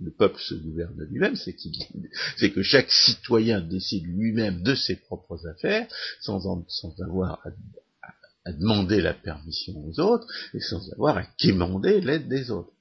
[0.10, 5.88] peuple se gouverne lui-même, c'est que chaque citoyen décide lui-même de ses propres affaires,
[6.22, 6.48] sans,
[7.02, 7.46] avoir
[8.44, 12.72] à, demander la permission aux autres, et sans avoir à quémander l'aide des autres.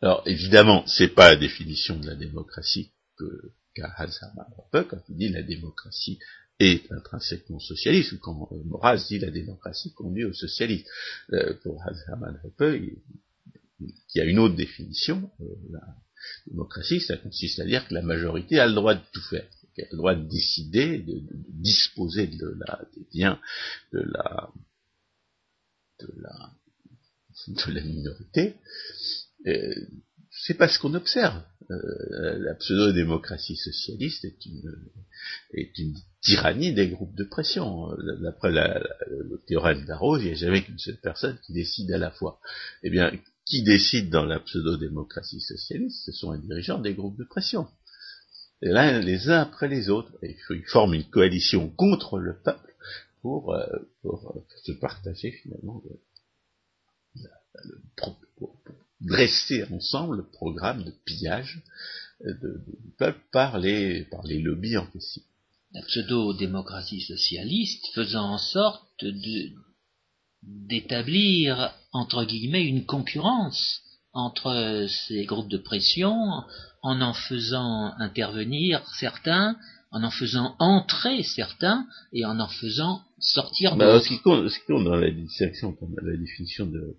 [0.00, 5.28] Alors évidemment, c'est pas la définition de la démocratie que qu'a Hans quand il dit
[5.28, 6.18] la démocratie
[6.58, 10.86] est intrinsèquement socialiste, ou quand Maurras dit la démocratie conduit au socialisme.
[11.32, 12.96] Euh, pour Hans Hermann il,
[14.14, 15.30] y a une autre définition.
[15.40, 15.96] Euh, la
[16.46, 19.86] démocratie, ça consiste à dire que la majorité a le droit de tout faire, qu'elle
[19.86, 23.40] a le droit de décider, de, disposer de la, des biens
[23.92, 24.50] de la,
[26.00, 26.50] de la,
[27.48, 28.56] de la minorité,
[29.46, 29.74] euh,
[30.30, 31.42] c'est pas ce qu'on observe.
[31.70, 34.72] Euh, la pseudo-démocratie socialiste est une,
[35.54, 37.88] est une tyrannie des groupes de pression.
[38.22, 42.10] D'après le théorème d'Arrose, il n'y a jamais qu'une seule personne qui décide à la
[42.10, 42.38] fois.
[42.82, 43.10] Eh bien,
[43.46, 47.68] qui décide dans la pseudo-démocratie socialiste Ce sont les dirigeants des groupes de pression.
[48.62, 50.12] Et là, les uns après les autres.
[50.22, 52.74] Ils forment une coalition contre le peuple
[53.22, 53.66] pour, euh,
[54.02, 55.82] pour, se partager finalement
[59.00, 61.62] dresser ensemble le programme de pillage
[62.24, 65.22] euh, du peuple par les, par les lobbies en question.
[65.72, 69.04] La pseudo-démocratie socialiste faisant en sorte
[70.42, 73.82] d'établir, entre guillemets, une concurrence
[74.12, 76.14] entre ces groupes de pression
[76.82, 79.56] en en faisant intervenir certains,
[79.90, 84.04] en en faisant entrer certains et en en faisant sortir bah, d'autres.
[84.04, 86.96] ce, qui compte, ce qui compte dans la distinction, la définition de,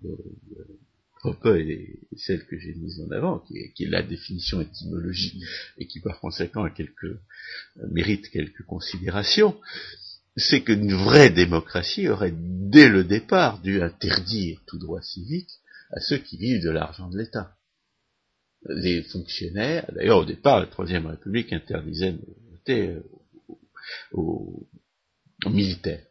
[1.23, 5.41] Popper est celle que j'ai mise en avant, qui est, qui est, la définition étymologique
[5.77, 9.55] et qui par conséquent a quelques, euh, mérite quelques considérations,
[10.37, 15.51] c'est qu'une vraie démocratie aurait dès le départ dû interdire tout droit civique
[15.91, 17.55] à ceux qui vivent de l'argent de l'État.
[18.69, 22.15] Les fonctionnaires, d'ailleurs au départ la Troisième République interdisait
[24.11, 24.67] aux
[25.45, 26.03] militaires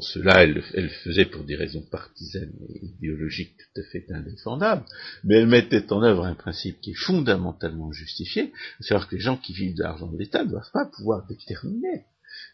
[0.00, 4.84] cela, elle, le faisait pour des raisons partisanes et idéologiques tout à fait indéfendables,
[5.24, 9.36] mais elle mettait en œuvre un principe qui est fondamentalement justifié, savoir que les gens
[9.36, 12.04] qui vivent de l'argent de l'État ne doivent pas pouvoir déterminer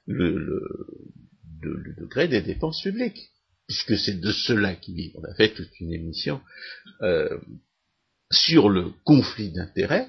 [0.07, 0.63] le,
[1.99, 3.31] degré des dépenses publiques,
[3.69, 5.17] puisque c'est de cela qu'ils vivent.
[5.17, 6.41] On a fait toute une émission
[7.03, 7.39] euh,
[8.31, 10.09] sur le conflit d'intérêts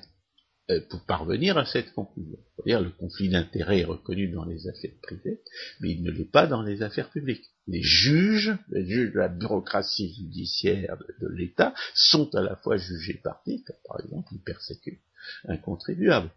[0.71, 2.39] euh, pour parvenir à cette conclusion.
[2.55, 5.41] C'est-à-dire le conflit d'intérêts est reconnu dans les affaires privées,
[5.81, 7.51] mais il ne l'est pas dans les affaires publiques.
[7.67, 13.19] Les juges, les juges de la bureaucratie judiciaire de, l'État sont à la fois jugés
[13.21, 15.01] partis, par exemple ils persécutent
[15.47, 16.29] un contribuable.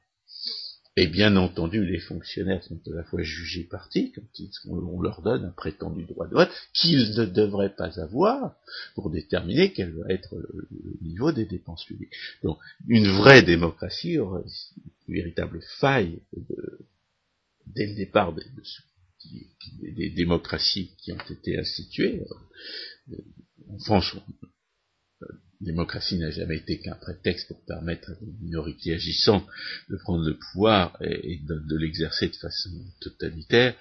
[0.98, 4.22] Et bien entendu, les fonctionnaires sont à la fois jugés partis, quand
[4.70, 8.56] on leur donne un prétendu droit de vote, qu'ils ne devraient pas avoir
[8.94, 10.68] pour déterminer quel va être le
[11.02, 12.14] niveau des dépenses publiques.
[12.42, 14.44] Donc, une vraie démocratie aurait
[15.08, 16.18] une véritable faille
[17.66, 22.22] dès le départ des, démocraties qui ont été instituées.
[23.10, 23.16] Euh,
[23.68, 24.16] en France,
[25.60, 29.46] démocratie n'a jamais été qu'un prétexte pour permettre à des minorités agissantes
[29.88, 33.74] de prendre le pouvoir et, de, l'exercer de façon totalitaire,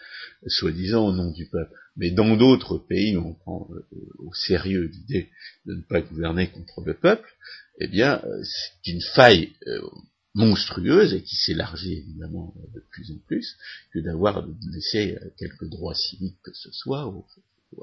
[0.47, 1.73] soi-disant au nom du peuple.
[1.97, 3.85] Mais dans d'autres pays où on prend euh,
[4.19, 5.29] au sérieux l'idée
[5.65, 7.29] de ne pas gouverner contre le peuple,
[7.79, 9.81] eh bien, euh, c'est une faille euh,
[10.33, 13.57] monstrueuse et qui s'élargit évidemment de plus en plus
[13.93, 17.09] que d'avoir laissé quelques droits civiques que ce soit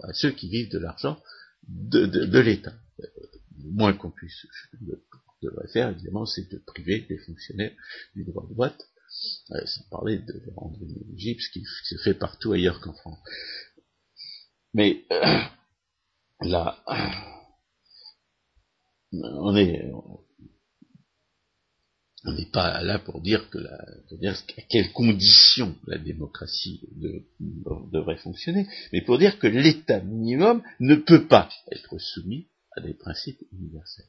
[0.02, 1.18] à ceux qui vivent de l'argent
[1.68, 2.74] de l'État
[3.62, 4.46] le moins qu'on puisse
[5.42, 7.72] devrait faire, évidemment, c'est de priver les fonctionnaires
[8.14, 8.88] du droit de vote,
[9.50, 13.18] euh, sans parler de les rendre inéligibles, ce qui se fait partout ailleurs qu'en France.
[14.74, 15.40] Mais euh,
[16.42, 16.82] là,
[19.12, 19.90] on est,
[22.24, 23.78] on n'est pas là pour dire que la,
[24.12, 26.80] dire à quelles conditions la démocratie
[27.92, 32.94] devrait fonctionner, mais pour dire que l'État minimum ne peut pas être soumis à des
[32.94, 34.06] principes universels.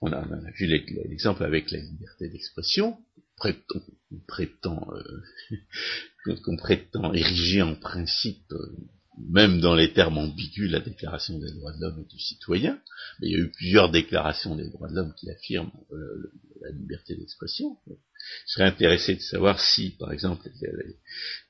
[0.00, 2.96] On a, vu l'exemple avec la liberté d'expression,
[3.36, 8.76] prétend, euh, qu'on prétend ériger en principe, euh,
[9.18, 12.78] même dans les termes ambigus, la déclaration des droits de l'homme et du citoyen.
[13.20, 17.16] Il y a eu plusieurs déclarations des droits de l'homme qui affirment euh, la liberté
[17.16, 17.78] d'expression.
[17.86, 20.48] Je serais intéressé de savoir si, par exemple,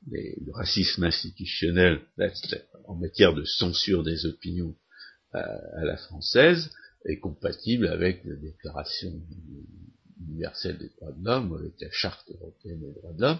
[0.06, 2.00] le racisme institutionnel
[2.84, 4.76] en matière de censure des opinions
[5.32, 6.70] à, la française
[7.04, 9.12] est compatible avec la déclaration
[10.28, 13.38] universelle des droits de l'homme, avec la charte européenne des droits de l'homme,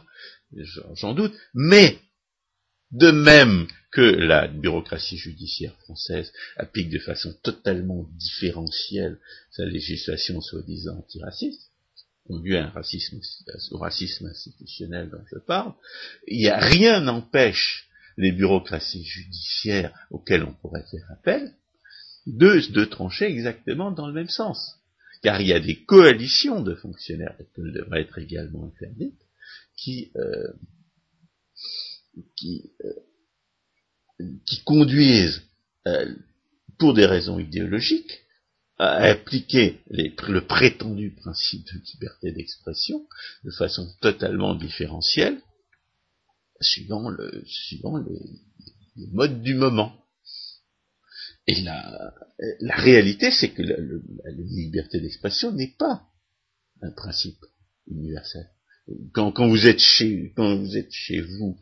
[0.94, 1.98] j'en doute, mais
[2.92, 9.18] de même que la bureaucratie judiciaire française applique de façon totalement différentielle
[9.50, 11.70] sa législation soi-disant antiraciste,
[12.26, 13.20] conduit à un racisme,
[13.70, 15.72] au racisme institutionnel dont je parle,
[16.26, 21.52] il n'y a rien n'empêche les bureaucraties judiciaires auxquelles on pourrait faire appel
[22.26, 24.76] deux, deux tranchées exactement dans le même sens.
[25.22, 29.20] Car il y a des coalitions de fonctionnaires, qu'elles devraient être également interdites,
[29.76, 30.52] qui, euh,
[32.36, 35.42] qui, euh, qui conduisent,
[35.86, 36.14] euh,
[36.78, 38.22] pour des raisons idéologiques,
[38.78, 43.06] à appliquer le prétendu principe de liberté d'expression
[43.44, 45.40] de façon totalement différentielle,
[46.60, 49.94] suivant, le, suivant les modes du moment.
[51.46, 52.12] Et la,
[52.60, 53.76] la réalité, c'est que la,
[54.32, 56.02] liberté d'expression n'est pas
[56.82, 57.38] un principe
[57.86, 58.50] universel.
[59.12, 61.58] Quand, vous êtes chez, quand vous êtes chez vous,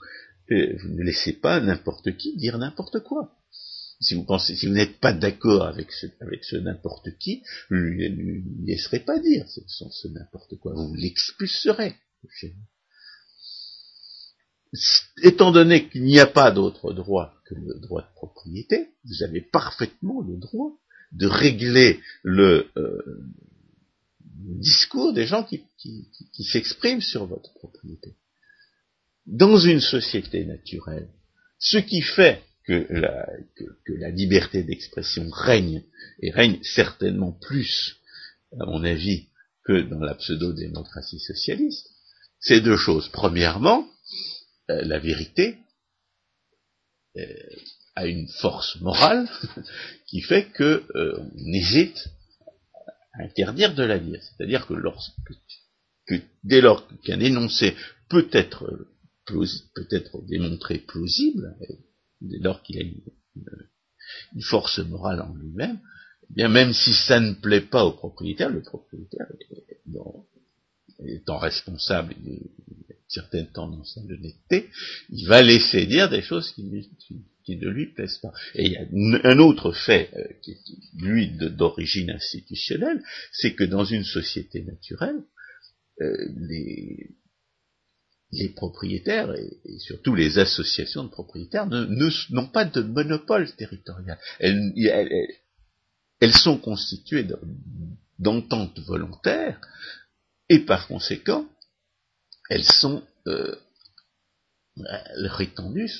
[0.48, 3.34] vous ne laissez pas n'importe qui dire n'importe quoi.
[4.00, 7.76] Si vous pensez, si vous n'êtes pas d'accord avec ce, avec ce n'importe qui, vous
[7.76, 10.74] ne lui laisserez pas dire ce, n'importe quoi.
[10.74, 11.94] Vous l'expulserez
[15.22, 19.40] étant donné qu'il n'y a pas d'autre droit que le droit de propriété, vous avez
[19.40, 20.72] parfaitement le droit
[21.12, 23.22] de régler le euh,
[24.58, 25.64] discours des gens qui
[26.42, 28.16] s'expriment sur votre propriété.
[29.26, 31.08] Dans une société naturelle,
[31.58, 35.82] ce qui fait que la, que, la liberté d'expression règne,
[36.20, 37.96] et règne certainement plus,
[38.58, 39.28] à mon avis,
[39.64, 41.88] que dans la pseudo-démocratie socialiste,
[42.38, 43.08] c'est deux choses.
[43.08, 43.88] Premièrement,
[44.70, 45.58] euh, la vérité
[47.16, 47.24] euh,
[47.94, 49.28] a une force morale
[50.06, 52.08] qui fait que euh, on hésite
[53.14, 54.22] à interdire de la dire.
[54.22, 55.12] C'est-à-dire que, lorsque,
[56.06, 57.74] que dès lors qu'un énoncé
[58.08, 58.86] peut être
[59.26, 61.56] peut être démontré plausible,
[62.20, 63.00] dès lors qu'il a une,
[64.42, 65.80] force morale en lui-même,
[66.30, 69.26] eh bien même si ça ne plaît pas au propriétaire, le propriétaire,
[71.06, 72.40] étant responsable d'une
[73.08, 74.70] certaine tendance à l'honnêteté,
[75.10, 78.32] il va laisser dire des choses qui, ne lui plaisent pas.
[78.54, 78.86] Et il y a
[79.24, 80.58] un autre fait, euh, qui est
[80.96, 83.02] lui d'origine institutionnelle,
[83.32, 85.22] c'est que dans une société naturelle,
[86.00, 87.10] euh, les,
[88.34, 94.18] les propriétaires et, surtout les associations de propriétaires n'ont pas de monopole territorial.
[94.40, 97.26] Elles, sont constituées
[98.18, 99.60] d'ententes volontaires
[100.48, 101.46] et par conséquent,
[102.50, 103.54] elles sont euh,
[105.16, 105.90] leur étendue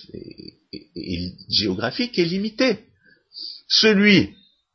[1.48, 2.84] géographique est limitée.
[3.68, 4.34] Celui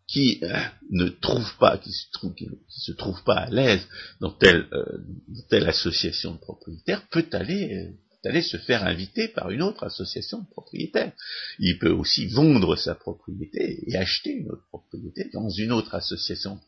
[0.09, 3.87] qui euh, ne trouve pas, qui se trouve, qui, se trouve pas à l'aise
[4.19, 5.03] dans telle, euh,
[5.49, 7.91] telle association de propriétaires, peut aller, euh,
[8.23, 11.13] peut aller se faire inviter par une autre association de propriétaires.
[11.59, 16.59] Il peut aussi vendre sa propriété et acheter une autre propriété dans une autre association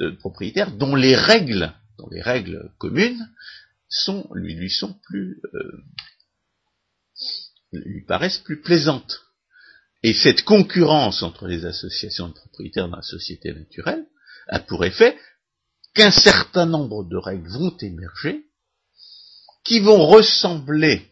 [0.00, 3.30] de, propriétaires dont les règles, dont les règles communes
[3.88, 5.40] sont, lui, lui sont plus,
[7.72, 9.31] lui paraissent plus plaisantes.
[10.02, 14.06] Et cette concurrence entre les associations de propriétaires dans la société naturelle
[14.48, 15.16] a pour effet
[15.94, 18.46] qu'un certain nombre de règles vont émerger
[19.64, 21.08] qui vont ressembler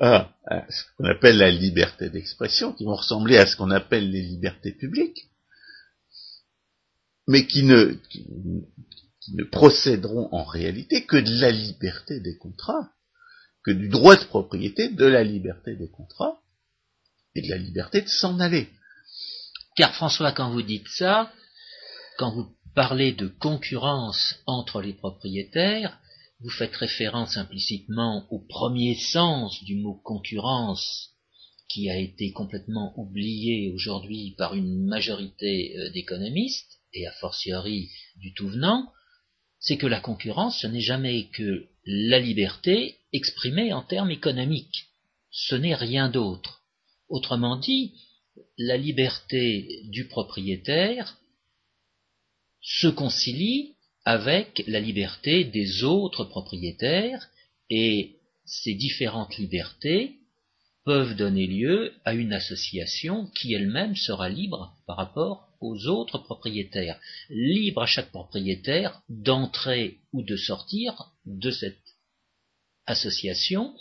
[0.00, 0.32] à,
[0.68, 4.72] ce qu'on appelle la liberté d'expression, qui vont ressembler à ce qu'on appelle les libertés
[4.72, 5.30] publiques,
[7.26, 12.90] mais qui ne, qui ne procéderont en réalité que de la liberté des contrats,
[13.64, 16.41] que du droit de propriété de la liberté des contrats,
[17.34, 18.68] et de la liberté de s'en aller.
[19.76, 21.32] Car François, quand vous dites ça,
[22.18, 25.98] quand vous parlez de concurrence entre les propriétaires,
[26.40, 31.10] vous faites référence implicitement au premier sens du mot concurrence
[31.68, 38.34] qui a été complètement oublié aujourd'hui par une majorité euh, d'économistes, et a fortiori du
[38.34, 38.92] tout venant,
[39.58, 44.88] c'est que la concurrence, ce n'est jamais que la liberté exprimée en termes économiques.
[45.30, 46.61] Ce n'est rien d'autre.
[47.12, 47.92] Autrement dit,
[48.56, 51.18] la liberté du propriétaire
[52.62, 53.74] se concilie
[54.06, 57.28] avec la liberté des autres propriétaires
[57.68, 60.20] et ces différentes libertés
[60.86, 66.98] peuvent donner lieu à une association qui elle-même sera libre par rapport aux autres propriétaires,
[67.28, 71.76] libre à chaque propriétaire d'entrer ou de sortir de cette
[72.86, 73.74] association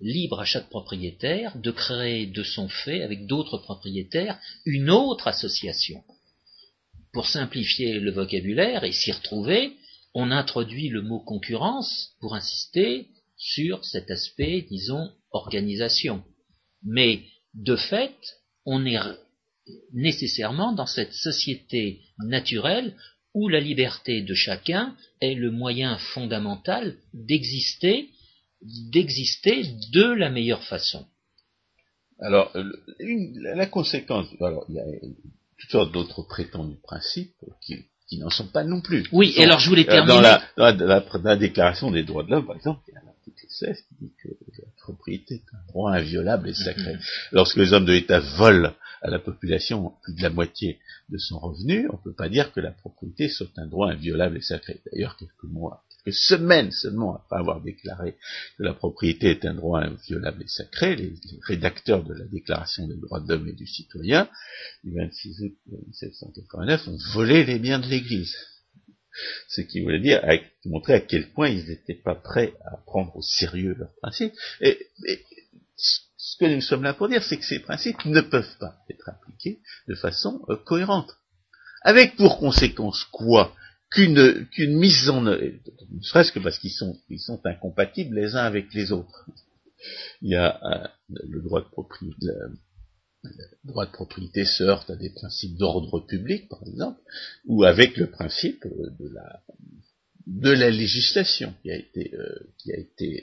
[0.00, 6.02] libre à chaque propriétaire de créer de son fait, avec d'autres propriétaires, une autre association.
[7.12, 9.72] Pour simplifier le vocabulaire et s'y retrouver,
[10.14, 16.22] on introduit le mot concurrence pour insister sur cet aspect, disons, organisation.
[16.82, 17.22] Mais
[17.54, 18.16] de fait,
[18.64, 18.98] on est
[19.92, 22.94] nécessairement dans cette société naturelle
[23.34, 28.10] où la liberté de chacun est le moyen fondamental d'exister
[28.62, 31.06] d'exister de la meilleure façon.
[32.20, 32.52] Alors,
[32.98, 34.84] la conséquence, alors il y a
[35.58, 37.84] toutes sortes d'autres prétendus principes qui,
[38.18, 39.06] n'en sont pas non plus.
[39.12, 40.14] Oui, et alors je voulais terminer.
[40.14, 43.08] Dans la, dans la, déclaration des droits de l'homme, par exemple, il y a un
[43.08, 46.94] article 16 qui dit que la propriété est un droit inviolable et sacré.
[46.94, 47.28] Mm-hmm.
[47.32, 50.80] Lorsque les hommes de l'État volent à la population plus de la moitié
[51.10, 54.38] de son revenu, on ne peut pas dire que la propriété soit un droit inviolable
[54.38, 54.80] et sacré.
[54.90, 58.12] D'ailleurs, quelques mois semaines seulement après avoir déclaré
[58.56, 61.14] que la propriété est un droit inviolable et sacré, les,
[61.46, 64.28] rédacteurs de la Déclaration des droits de l'homme et du citoyen
[64.84, 68.34] du 26 août 1789 ont volé les biens de l'Église.
[69.48, 70.22] Ce qui voulait dire
[70.64, 74.34] montrer à quel point ils n'étaient pas prêts à prendre au sérieux leurs principes.
[74.60, 74.78] Et,
[75.76, 79.08] ce que nous sommes là pour dire, c'est que ces principes ne peuvent pas être
[79.08, 81.10] appliqués de façon euh, cohérente.
[81.82, 83.54] Avec pour conséquence quoi?
[83.90, 85.42] Qu'une qu'une mise en œuvre,
[85.90, 89.26] ne serait-ce que parce qu'ils sont ils sont incompatibles les uns avec les autres.
[90.22, 90.88] Il y a euh,
[91.28, 92.26] le droit de propriété,
[93.22, 93.32] le
[93.64, 97.00] droit de propriété se heurte à des principes d'ordre public, par exemple,
[97.46, 99.42] ou avec le principe de la,
[100.28, 103.22] de la législation qui a été, euh, qui a été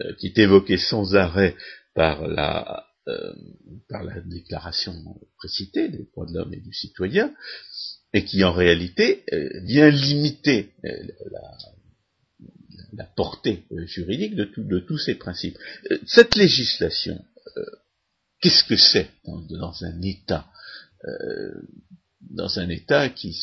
[0.00, 1.54] euh, qui est évoqué sans arrêt
[1.94, 3.32] par la, euh,
[3.88, 4.94] par la déclaration
[5.36, 7.32] précitée des droits de l'homme et du citoyen,
[8.14, 9.24] et qui en réalité
[9.64, 11.56] vient limiter la,
[12.92, 15.58] la portée juridique de, tous ces principes.
[16.06, 17.24] Cette législation,
[18.40, 20.46] qu'est-ce que c'est dans, un État
[22.30, 23.36] dans un État qui,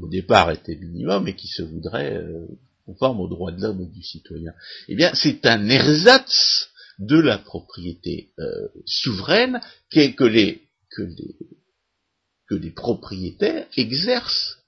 [0.00, 2.46] au départ était minimum et qui se voudrait euh,
[2.84, 4.52] conforme aux droits de l'homme et du citoyen?
[4.88, 11.36] Eh bien, c'est un ersatz de la propriété euh, souveraine que les, que les
[12.50, 14.58] que les propriétaires exercent.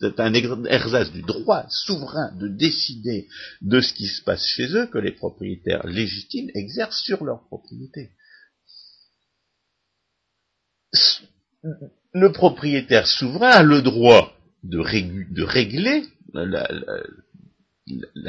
[0.00, 3.28] C'est un ersatz du droit souverain de décider
[3.62, 8.10] de ce qui se passe chez eux que les propriétaires légitimes exercent sur leur propriété
[12.12, 14.78] le propriétaire souverain a le droit de,
[15.42, 16.04] régler
[16.34, 16.66] la,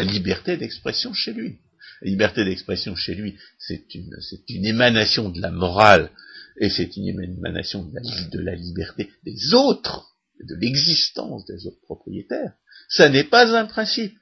[0.03, 1.57] liberté d'expression chez lui.
[2.01, 6.11] La liberté d'expression chez lui, c'est une, émanation de la morale
[6.59, 12.53] et c'est une émanation de la, liberté des autres, de l'existence des autres propriétaires.
[12.89, 14.15] Ça n'est pas un principe.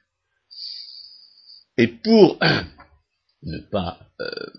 [1.76, 2.38] Et pour
[3.42, 4.50] ne pas euh,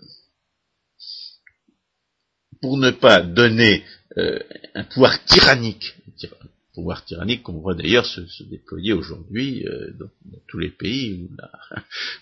[2.60, 3.84] pour ne pas donner
[4.16, 4.38] euh,
[4.74, 10.58] un pouvoir tyrannique, un pouvoir tyrannique qu'on voit d'ailleurs se, déployer aujourd'hui euh, dans, tous
[10.58, 11.28] les pays où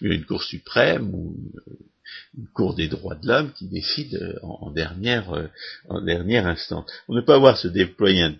[0.00, 1.36] il y a une Cour suprême ou
[2.36, 5.50] une, Cour des droits de l'homme qui décide euh, en, dernière,
[5.88, 6.90] en dernière instance.
[7.06, 8.36] Pour ne pas voir se déployer un,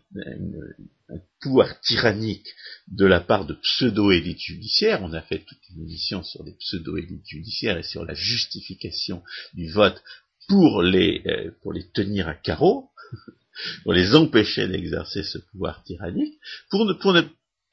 [1.41, 2.55] pouvoir tyrannique
[2.89, 7.27] de la part de pseudo-élites judiciaires, on a fait toute une émission sur les pseudo-élites
[7.27, 9.23] judiciaires et sur la justification
[9.55, 10.03] du vote
[10.49, 11.25] pour les,
[11.63, 12.91] pour les tenir à carreau,
[13.83, 16.39] pour les empêcher d'exercer ce pouvoir tyrannique,
[16.71, 17.23] pour ne, pour ne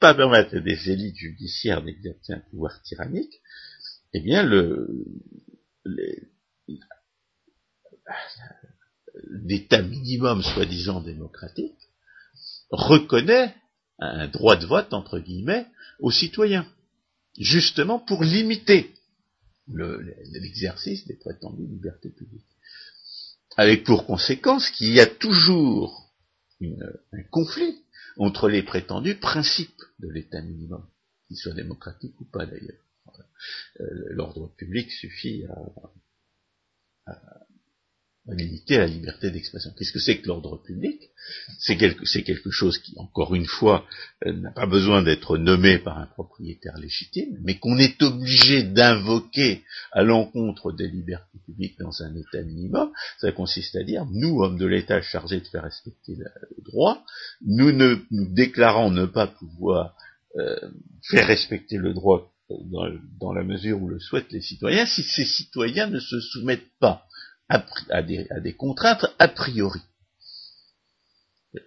[0.00, 3.40] pas permettre à des élites judiciaires d'exercer un pouvoir tyrannique,
[4.14, 4.88] eh bien, le,
[9.44, 11.78] l'État minimum soi-disant démocratique
[12.70, 13.54] reconnaît
[13.98, 15.66] un droit de vote, entre guillemets,
[16.00, 16.66] aux citoyens,
[17.38, 18.94] justement pour limiter
[19.66, 22.44] l'exercice des prétendues libertés publiques
[23.58, 26.14] avec pour conséquence qu'il y a toujours
[26.62, 27.82] un conflit
[28.16, 30.86] entre les prétendus principes de l'État minimum,
[31.26, 32.87] qu'il soit démocratique ou pas d'ailleurs.
[33.80, 35.44] Euh, l'ordre public suffit
[37.06, 37.14] à,
[38.34, 39.70] limiter la liberté d'expression.
[39.76, 41.00] Qu'est-ce que c'est que l'ordre public?
[41.58, 43.86] C'est quelque, chose qui, encore une fois,
[44.26, 49.64] euh, n'a pas besoin d'être nommé par un propriétaire légitime, mais qu'on est obligé d'invoquer
[49.92, 52.92] à l'encontre des libertés publiques dans un État minimum.
[53.18, 57.02] Ça consiste à dire, nous, hommes de l'État chargés de faire respecter le droit,
[57.40, 59.96] nous ne nous déclarons ne pas pouvoir
[60.36, 60.56] euh,
[61.02, 65.88] faire respecter le droit dans, la mesure où le souhaitent les citoyens, si ces citoyens
[65.88, 67.06] ne se soumettent pas
[67.48, 69.80] à, des, contraintes a priori.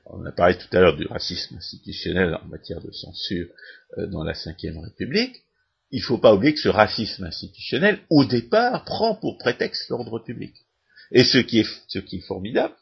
[0.06, 3.48] On a parlé tout à l'heure du racisme institutionnel en matière de censure
[3.98, 5.44] euh, dans la Ve République.
[5.90, 10.20] Il ne faut pas oublier que ce racisme institutionnel, au départ, prend pour prétexte l'ordre
[10.20, 10.54] public.
[11.12, 12.76] Et ce qui est, ce qui est formidable,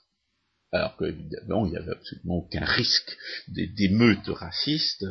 [0.72, 5.06] alors qu'évidemment, il n'y avait absolument aucun risque d'émeutes racistes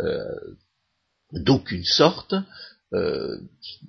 [0.00, 0.24] euh,
[1.32, 2.34] d'aucune sorte,
[2.94, 3.36] euh,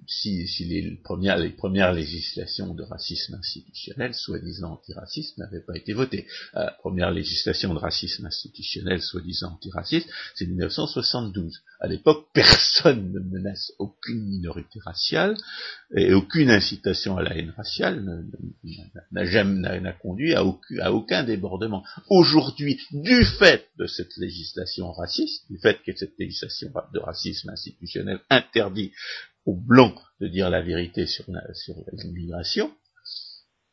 [0.07, 5.93] si, si les, premières, les, premières, législations de racisme institutionnel, soi-disant antiraciste, n'avaient pas été
[5.93, 6.27] votées.
[6.53, 11.61] La euh, première législation de racisme institutionnel, soi-disant antiraciste, c'est 1972.
[11.79, 15.37] À l'époque, personne ne menace aucune minorité raciale
[15.95, 18.25] et aucune incitation à la haine raciale
[19.11, 21.83] n'a conduit à aucun, à aucun débordement.
[22.09, 28.19] Aujourd'hui, du fait de cette législation raciste, du fait que cette législation de racisme institutionnel
[28.29, 28.88] interdit
[29.45, 31.25] aux blancs de dire la vérité sur
[31.93, 32.71] l'immigration,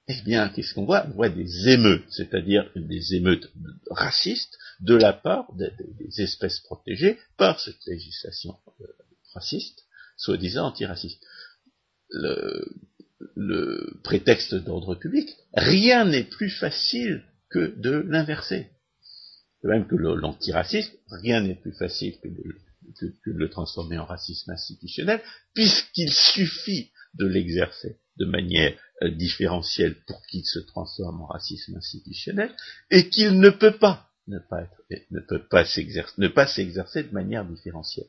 [0.09, 1.05] eh bien, qu'est-ce qu'on voit?
[1.09, 3.51] On voit des émeutes, c'est-à-dire des émeutes
[3.91, 5.73] racistes de la part des,
[6.23, 8.85] espèces protégées par cette législation euh,
[9.35, 9.85] raciste,
[10.17, 11.21] soi-disant antiraciste.
[12.11, 12.69] Le,
[13.35, 18.71] le prétexte d'ordre public, rien n'est plus facile que de l'inverser.
[19.65, 22.43] De même que l'antiracisme, rien n'est plus facile que de,
[22.99, 25.21] que, de le transformer en racisme institutionnel,
[25.55, 32.55] puisqu'il suffit de l'exercer de manière euh, différentielle pour qu'il se transforme en racisme institutionnel,
[32.91, 37.05] et qu'il ne peut pas ne pas être, ne peut pas s'exercer, ne pas s'exercer
[37.05, 38.09] de manière différentielle.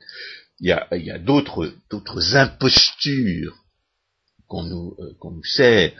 [0.59, 3.63] Il y a, il y a d'autres, d'autres impostures
[4.47, 5.93] qu'on nous, euh, qu'on nous sert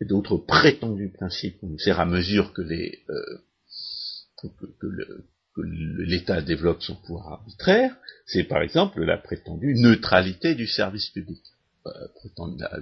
[0.00, 3.42] d'autres prétendus principes au fur à mesure que les euh,
[5.64, 7.96] l'État développe son pouvoir arbitraire,
[8.26, 11.42] c'est par exemple la prétendue neutralité du service public.
[11.86, 11.90] Euh,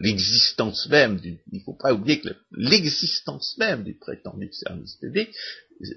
[0.00, 5.30] l'existence même du, il ne faut pas oublier que l'existence même du prétendu service public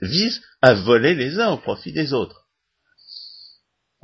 [0.01, 2.47] vise à voler les uns au profit des autres.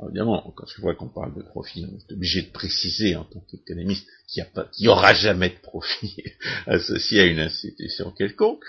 [0.08, 3.40] évidemment, quand je vois qu'on parle de profit, on est obligé de préciser en tant
[3.40, 4.44] qu'économiste qu'il
[4.80, 6.24] n'y aura jamais de profit
[6.66, 8.64] associé à une institution quelconque.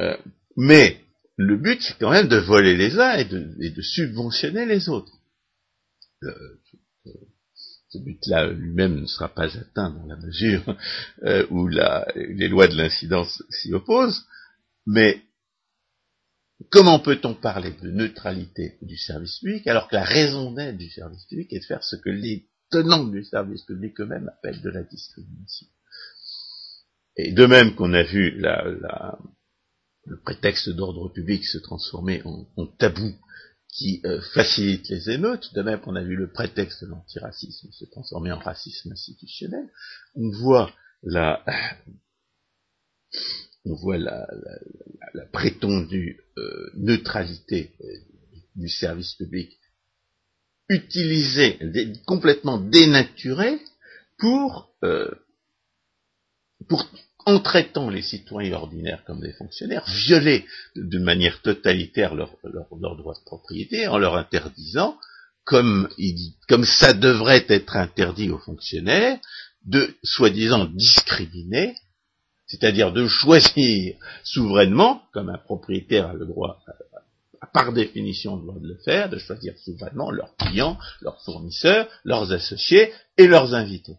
[0.00, 0.16] Euh,
[0.56, 1.00] mais
[1.40, 5.16] le but, c'est quand même de voler les uns et de, subventionner les autres.
[6.22, 6.60] Euh,
[7.88, 10.76] ce but-là lui-même ne sera pas atteint dans la mesure
[11.24, 14.26] euh, où les lois de l'incidence s'y opposent,
[14.86, 15.22] mais
[16.68, 21.24] comment peut-on parler de neutralité du service public alors que la raison d'être du service
[21.24, 24.82] public est de faire ce que les tenants du service public eux-mêmes appellent de la
[24.82, 25.66] discrimination?
[27.16, 28.38] Et de même qu'on a vu
[30.10, 33.14] le prétexte d'ordre public se transformer en tabou
[33.72, 37.84] qui euh, facilite les émeutes, de même qu'on a vu le prétexte de l'antiracisme se
[37.84, 39.70] transformer en racisme institutionnel,
[40.16, 41.44] on voit la,
[43.64, 44.26] on voit la,
[45.32, 47.84] prétendue euh, neutralité euh,
[48.56, 49.56] du service public
[50.68, 51.58] utilisée,
[52.06, 53.60] complètement dénaturée
[54.18, 54.72] pour,
[56.68, 56.88] pour
[57.26, 60.46] en traitant les citoyens ordinaires comme des fonctionnaires, violer
[60.76, 64.98] d'une manière totalitaire leurs leur, droits de propriété en leur interdisant,
[65.44, 65.88] comme,
[66.64, 69.18] ça devrait être interdit aux fonctionnaires,
[69.64, 71.74] de soi-disant discriminer,
[72.46, 76.62] c'est-à-dire de choisir souverainement, comme un propriétaire a le droit,
[77.52, 82.32] par définition le droit de le faire, de choisir souverainement leurs clients, leurs fournisseurs, leurs
[82.32, 83.96] associés et leurs invités.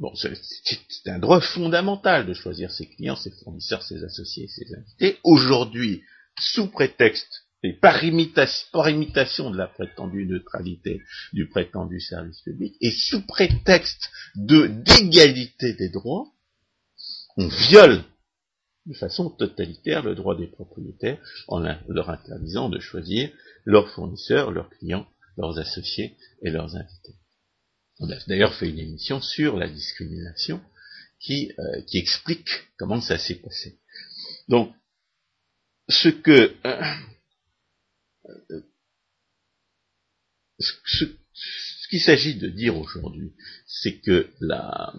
[0.00, 5.18] Bon, c'est un droit fondamental de choisir ses clients, ses fournisseurs, ses associés, ses invités.
[5.24, 6.02] Aujourd'hui,
[6.38, 11.02] sous prétexte et par imitation, de la prétendue neutralité
[11.34, 16.26] du prétendu service public, et sous prétexte de d'égalité des droits,
[17.36, 18.02] on viole
[18.86, 23.30] de façon totalitaire le droit des propriétaires en leur interdisant de choisir
[23.66, 27.19] leurs fournisseurs, leurs clients, leurs associés et leurs invités.
[28.00, 30.62] On a d'ailleurs fait une émission sur la discrimination
[31.20, 32.48] qui, euh, explique
[32.78, 33.78] comment ça s'est passé.
[34.48, 34.74] Donc,
[35.88, 36.82] ce que euh,
[38.30, 38.62] euh,
[40.58, 41.04] ce,
[41.90, 43.34] qu'il s'agit de dire aujourd'hui,
[43.66, 44.94] c'est que la,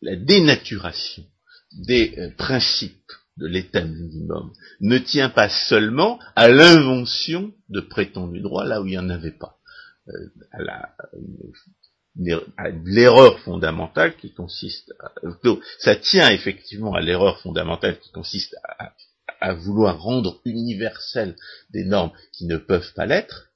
[0.00, 1.24] la, dénaturation
[1.72, 8.80] des principes de l'état minimum ne tient pas seulement à l'invention de prétendus droits là
[8.80, 9.58] où il n'y en avait pas.
[10.08, 10.30] Euh,
[12.56, 15.12] à l'erreur fondamentale qui consiste à,
[15.78, 18.94] ça tient effectivement à l'erreur fondamentale qui consiste à,
[19.40, 21.36] à, vouloir rendre universelles
[21.70, 23.50] des normes qui ne peuvent pas l'être,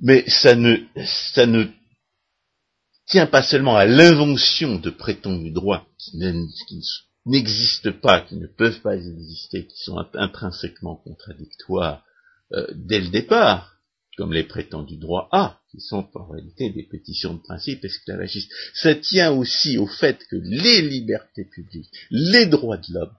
[0.00, 1.64] mais ça ne, ça ne
[3.06, 6.18] tient pas seulement à l'invention de prétendus droits qui
[7.26, 12.04] n'existent pas, qui ne peuvent pas exister, qui sont intrinsèquement contradictoires
[12.52, 13.72] euh, dès le départ,
[14.16, 18.52] comme les prétendus droits A, qui sont en réalité des pétitions de principe esclavagistes.
[18.74, 23.14] Ça tient aussi au fait que les libertés publiques, les droits de l'homme,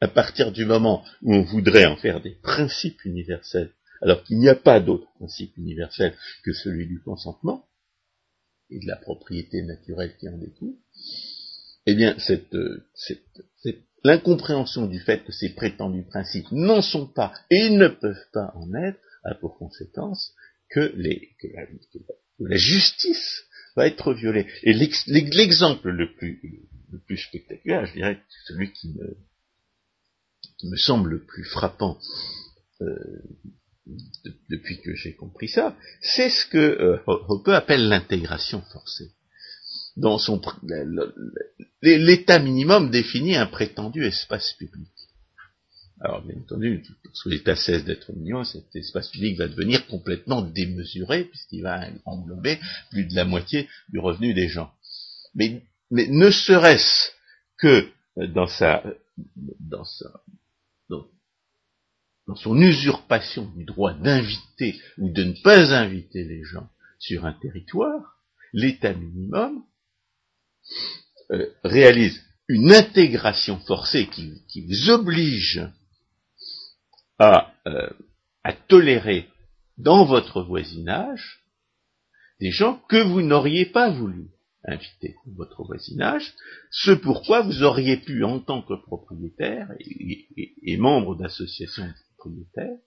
[0.00, 4.48] à partir du moment où on voudrait en faire des principes universels, alors qu'il n'y
[4.48, 7.66] a pas d'autre principe universel que celui du consentement
[8.70, 10.74] et de la propriété naturelle qui en découle,
[11.86, 17.06] eh bien, cette, euh, cette, cette l'incompréhension du fait que ces prétendus principes n'en sont
[17.06, 20.34] pas et ne peuvent pas en être a pour conséquence
[20.70, 20.92] que,
[22.38, 23.44] la, justice
[23.74, 24.46] va être violée.
[24.62, 29.16] Et l'exemple le plus, spectaculaire, je dirais, celui qui me,
[30.64, 31.98] me semble le plus frappant
[32.82, 33.22] euh,
[34.50, 39.12] depuis que j'ai compris ça, c'est ce que euh, Hoppe appelle l'intégration forcée
[39.96, 40.40] dans son
[41.82, 44.90] l'état minimum définit un prétendu espace public.
[46.00, 46.82] Alors bien entendu,
[47.12, 52.58] sous l'état cesse d'être minimum, cet espace public va devenir complètement démesuré puisqu'il va englober
[52.90, 54.72] plus de la moitié du revenu des gens.
[55.34, 57.10] Mais, mais ne serait-ce
[57.58, 58.82] que dans sa
[59.60, 60.10] dans sa
[62.26, 66.68] dans son usurpation du droit d'inviter ou de ne pas inviter les gens
[66.98, 68.18] sur un territoire,
[68.52, 69.62] l'état minimum
[71.30, 75.62] euh, réalise une intégration forcée qui, vous oblige
[77.18, 77.90] à, euh,
[78.42, 79.28] à tolérer
[79.78, 81.40] dans votre voisinage
[82.40, 84.28] des gens que vous n'auriez pas voulu
[84.66, 86.34] inviter dans votre voisinage,
[86.70, 92.78] ce pourquoi vous auriez pu, en tant que propriétaire et, membre d'associations propriétaires,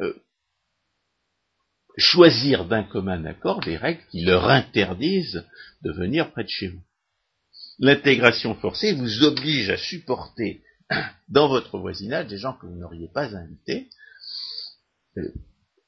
[0.00, 0.14] euh,
[1.96, 5.44] choisir d'un commun accord des règles qui leur interdisent
[5.82, 6.82] de venir près de chez vous.
[7.78, 10.62] L'intégration forcée vous oblige à supporter
[11.28, 13.88] dans votre voisinage des gens que vous n'auriez pas invités,
[15.16, 15.32] euh,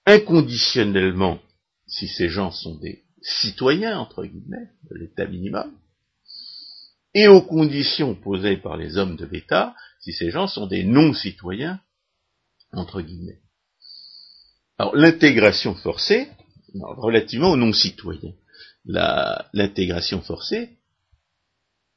[0.07, 1.39] inconditionnellement,
[1.87, 5.73] si ces gens sont des citoyens, entre guillemets, de l'État minimum,
[7.15, 11.81] et aux conditions posées par les hommes de l'État, si ces gens sont des non-citoyens,
[12.73, 13.41] entre guillemets.
[14.79, 16.29] Alors, l'intégration forcée,
[16.75, 18.33] relativement aux non-citoyens,
[18.85, 20.71] l'intégration forcée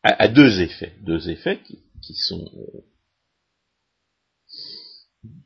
[0.04, 1.60] a, deux effets, deux effets
[2.02, 2.52] qui, sont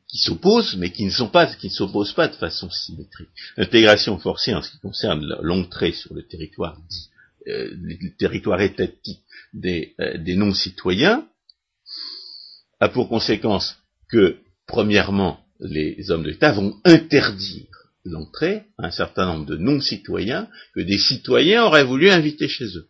[0.06, 3.30] qui s'opposent, mais qui ne sont pas, qui ne s'opposent pas de façon symétrique.
[3.56, 7.10] L'intégration forcée en ce qui concerne l'entrée sur le territoire dit,
[7.46, 9.22] euh, le territoire étatique
[9.54, 11.26] des, euh, des non-citoyens,
[12.80, 13.78] a pour conséquence
[14.08, 17.66] que, premièrement, les hommes de l'État vont interdire
[18.04, 22.88] l'entrée à un certain nombre de non-citoyens que des citoyens auraient voulu inviter chez eux.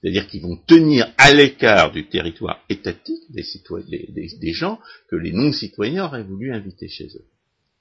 [0.00, 6.22] C'est-à-dire qu'ils vont tenir à l'écart du territoire étatique des, gens que les non-citoyens auraient
[6.22, 7.26] voulu inviter chez eux.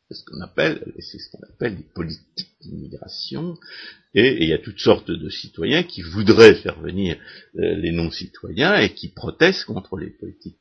[0.10, 3.58] C'est ce qu'on appelle, c'est ce qu'on appelle les politiques d'immigration.
[4.16, 7.16] Et, il y a toutes sortes de citoyens qui voudraient faire venir
[7.58, 10.58] euh, les non-citoyens et qui protestent contre les politiques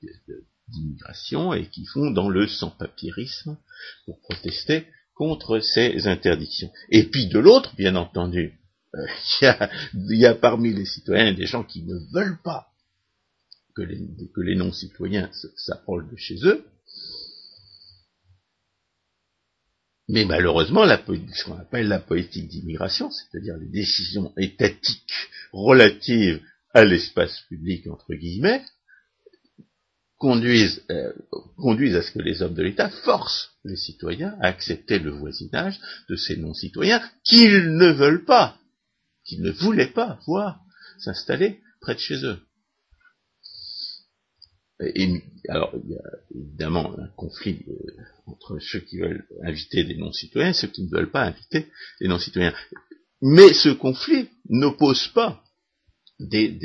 [0.71, 3.57] d'immigration et qui font dans le sans-papierisme
[4.05, 6.71] pour protester contre ces interdictions.
[6.91, 8.59] Et puis de l'autre, bien entendu,
[8.95, 9.07] euh,
[9.43, 12.69] il y, a, parmi les citoyens des gens qui ne veulent pas
[13.75, 16.64] que les, non-citoyens s'approchent de chez eux.
[20.09, 25.12] Mais malheureusement, ce qu'on appelle la politique d'immigration, c'est-à-dire les décisions étatiques
[25.53, 26.43] relatives
[26.73, 28.64] à l'espace public, entre guillemets,
[30.19, 31.12] conduisent, euh,
[31.57, 35.81] conduisent à ce que les hommes de l'État forcent les citoyens à accepter le voisinage
[36.09, 38.59] de ces non-citoyens qu'ils ne veulent pas
[39.29, 40.61] qu'ils ne voulaient pas voir
[40.99, 42.41] s'installer près de chez eux.
[45.49, 50.51] Alors, il y a évidemment un conflit euh, entre ceux qui veulent inviter des non-citoyens
[50.51, 51.66] et ceux qui ne veulent pas inviter
[52.01, 52.55] des non-citoyens.
[53.21, 55.43] Mais ce conflit n'oppose pas
[56.19, 56.59] des,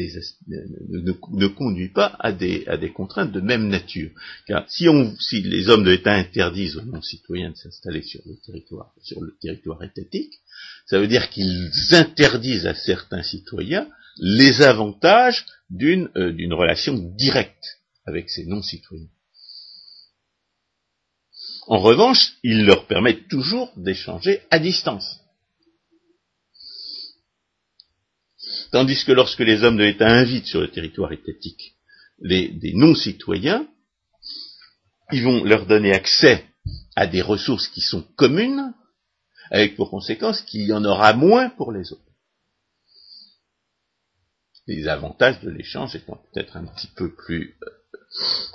[0.48, 4.12] ne, conduit pas à des, contraintes de même nature.
[4.48, 8.36] Car si, on, si les hommes de l'État interdisent aux non-citoyens de s'installer sur le
[8.46, 10.34] territoire, sur le territoire étatique,
[10.88, 13.88] ça veut dire qu'ils interdisent à certains citoyens
[14.18, 19.08] les avantages d'une euh, relation directe avec ces non-citoyens.
[21.68, 25.23] En revanche, ils leur permettent toujours d'échanger à distance.
[28.74, 31.76] Tandis que lorsque les hommes de l'État invitent sur le territoire étatique
[32.18, 33.68] les, des non-citoyens,
[35.12, 36.44] ils vont leur donner accès
[36.96, 38.74] à des ressources qui sont communes,
[39.52, 42.02] avec pour conséquence qu'il y en aura moins pour les autres.
[44.66, 47.70] Les avantages de l'échange étant peut-être un petit peu plus euh,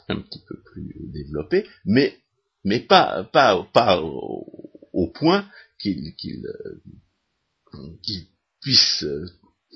[0.09, 2.19] un petit peu plus développés, mais
[2.65, 5.49] mais pas pas pas au, point
[5.79, 6.83] qu'il qu'il euh,
[8.61, 9.05] puisse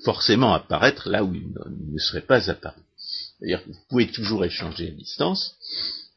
[0.03, 1.53] forcément apparaître là où il
[1.91, 2.81] ne, serait pas apparu.
[2.97, 5.55] C'est-à-dire que vous pouvez toujours échanger à distance,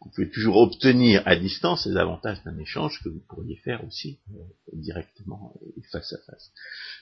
[0.01, 4.19] vous pouvez toujours obtenir à distance les avantages d'un échange que vous pourriez faire aussi
[4.35, 6.51] euh, directement et face à face.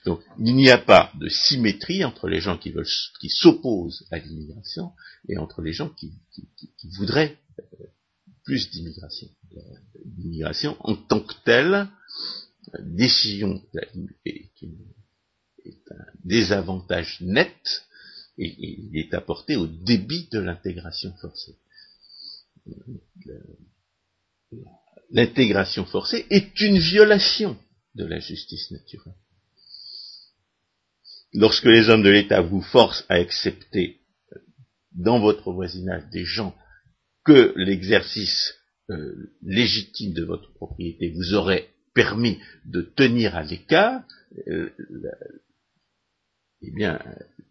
[0.07, 2.89] Donc il n'y a pas de symétrie entre les gens qui veulent
[3.21, 4.93] qui s'opposent à l'immigration
[5.29, 6.13] et entre les gens qui,
[6.97, 7.87] voudraient euh,
[8.45, 9.29] plus d'immigration.
[10.19, 11.89] L'immigration en tant que telle,
[12.81, 13.63] décision
[14.57, 14.71] qui,
[15.65, 17.85] est un désavantage net
[18.39, 21.57] et, il est apporté au débit de l'intégration forcée.
[25.11, 27.57] L'intégration forcée est une violation
[27.95, 29.15] de la justice naturelle.
[31.33, 34.01] Lorsque les hommes de l'État vous forcent à accepter
[34.93, 36.57] dans votre voisinage des gens
[37.25, 38.55] que l'exercice
[38.91, 44.03] euh, légitime de votre propriété vous aurait permis de tenir à l'écart,
[44.49, 44.71] euh,
[46.69, 47.01] eh bien,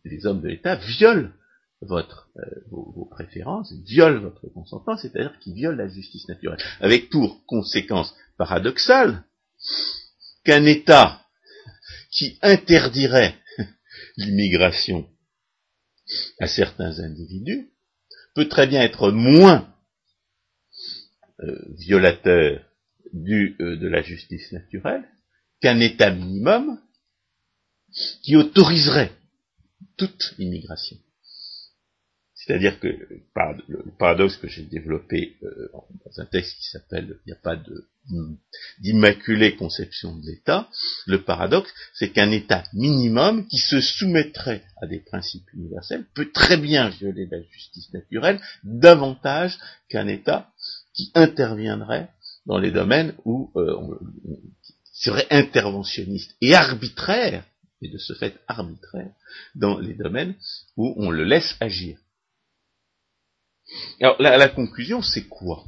[0.05, 1.29] les hommes de l'État violent
[1.85, 7.45] votre, euh, vos, préférences, violent votre consentement, c'est-à-dire qu'ils violent la justice naturelle, avec pour
[7.45, 9.23] conséquence paradoxale
[10.43, 11.21] qu'un État
[12.11, 13.35] qui interdirait
[14.17, 15.07] l'immigration
[16.39, 17.69] à certains individus
[18.35, 19.73] peut très bien être moins
[21.39, 22.65] euh, violateur
[23.13, 25.03] du, euh, de la justice naturelle
[25.61, 26.79] qu'un État minimum
[28.21, 29.11] qui autoriserait
[29.97, 30.97] toute immigration.
[32.45, 37.33] C'est-à-dire que le paradoxe que j'ai développé euh, dans un texte qui s'appelle Il n'y
[37.33, 37.57] a pas
[38.79, 40.67] d'immaculée conception de l'État,
[41.05, 46.57] le paradoxe, c'est qu'un État minimum qui se soumettrait à des principes universels peut très
[46.57, 50.51] bien violer la justice naturelle davantage qu'un État
[50.93, 52.09] qui interviendrait
[52.45, 53.97] dans les domaines où euh, on,
[54.93, 57.43] serait interventionniste et arbitraire,
[57.83, 59.11] et de ce fait arbitraire,
[59.55, 60.35] dans les domaines
[60.77, 61.97] où on le laisse agir.
[64.01, 65.63] Alors la, conclusion, c'est quoi?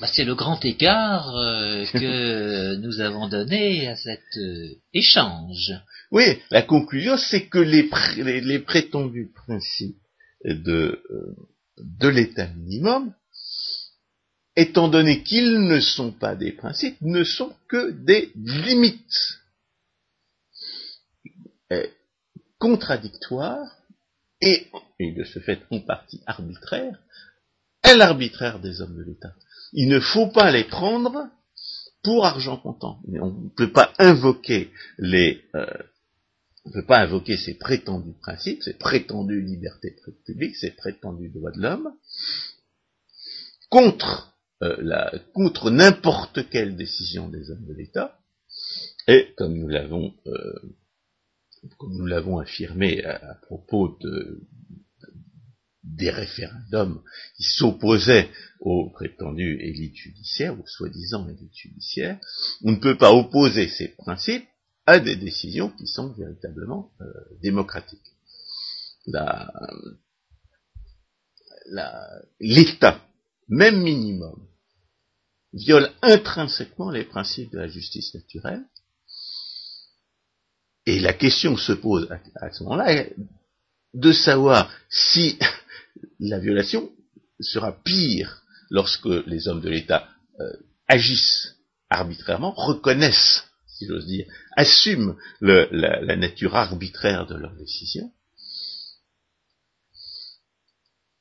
[0.00, 5.72] Bah, C'est le grand écart euh, que nous avons donné à cet euh, échange.
[6.10, 7.88] Oui, la conclusion, c'est que les,
[8.40, 9.96] les, prétendus principes
[10.44, 11.02] de,
[11.78, 13.14] de l'état minimum
[14.56, 19.38] étant donné qu'ils ne sont pas des principes, ne sont que des limites
[21.72, 21.86] euh,
[22.58, 23.82] contradictoires
[24.40, 24.66] et,
[25.00, 26.98] de ce fait en partie arbitraires,
[27.82, 29.34] à l'arbitraire des hommes de l'État.
[29.72, 31.28] Il ne faut pas les prendre
[32.02, 33.00] pour argent comptant.
[33.20, 35.66] On ne peut pas invoquer les, euh,
[36.72, 41.92] peut pas invoquer ces prétendus principes, ces prétendues libertés publiques, ces prétendus droits de l'homme,
[43.68, 48.18] contre euh, contre n'importe quelle décision des hommes de l'État,
[49.08, 50.14] et comme nous l'avons
[51.78, 54.46] comme nous l'avons affirmé à, propos de,
[55.84, 57.02] des référendums
[57.36, 62.18] qui s'opposaient aux prétendues élites judiciaires, aux soi-disant élites judiciaires,
[62.62, 64.46] on ne peut pas opposer ces principes
[64.86, 67.04] à des décisions qui sont véritablement euh,
[67.42, 68.00] démocratiques.
[72.40, 73.00] L'État,
[73.48, 74.46] même minimum,
[75.52, 78.64] viole intrinsèquement les principes de la justice naturelle.
[80.86, 83.04] Et la question se pose à, ce moment-là
[83.94, 85.38] de savoir si
[86.20, 86.90] la violation
[87.40, 90.08] sera pire lorsque les hommes de l'État
[90.40, 90.52] euh,
[90.88, 91.56] agissent
[91.90, 94.26] arbitrairement, reconnaissent, si j'ose dire,
[94.56, 98.10] assument la, nature arbitraire de leurs décisions,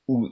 [0.07, 0.30] ou,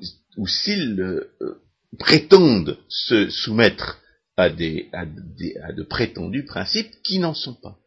[0.48, 1.62] s'ils euh,
[1.98, 4.02] prétendent se soumettre
[4.38, 7.78] à, de prétendus principes qui n'en sont pas.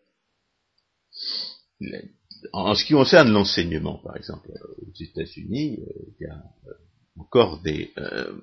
[2.52, 6.72] En ce qui concerne l'enseignement, par exemple, aux États-Unis, euh, il y a euh,
[7.16, 8.40] encore des, euh,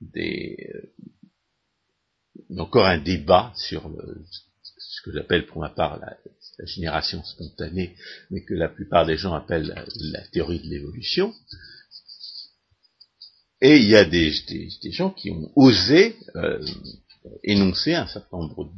[0.00, 0.56] des
[2.58, 3.90] encore un débat sur
[4.78, 6.16] ce que j'appelle pour ma part la,
[6.66, 7.94] génération spontanée,
[8.30, 11.32] mais que la plupart des gens appellent la théorie de l'évolution,
[13.60, 14.32] et il y a des,
[14.92, 16.64] gens qui ont osé euh,
[17.42, 18.70] énoncer un certain nombre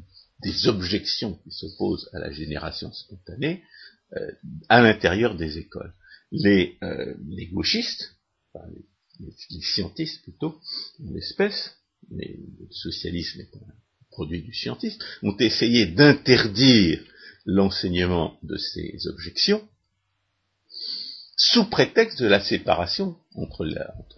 [0.42, 3.62] des objections qui s'opposent à la génération spontanée
[4.16, 4.32] euh,
[4.68, 5.92] à l'intérieur des écoles.
[6.32, 7.14] Les, euh,
[7.52, 8.16] gauchistes,
[8.52, 8.66] enfin,
[9.20, 10.60] les, scientistes plutôt,
[11.04, 11.76] en l'espèce,
[12.10, 13.74] mais le socialisme est un
[14.10, 17.02] produit du scientiste, ont essayé d'interdire
[17.44, 19.66] l'enseignement de ces objections
[21.36, 23.64] sous prétexte de la séparation entre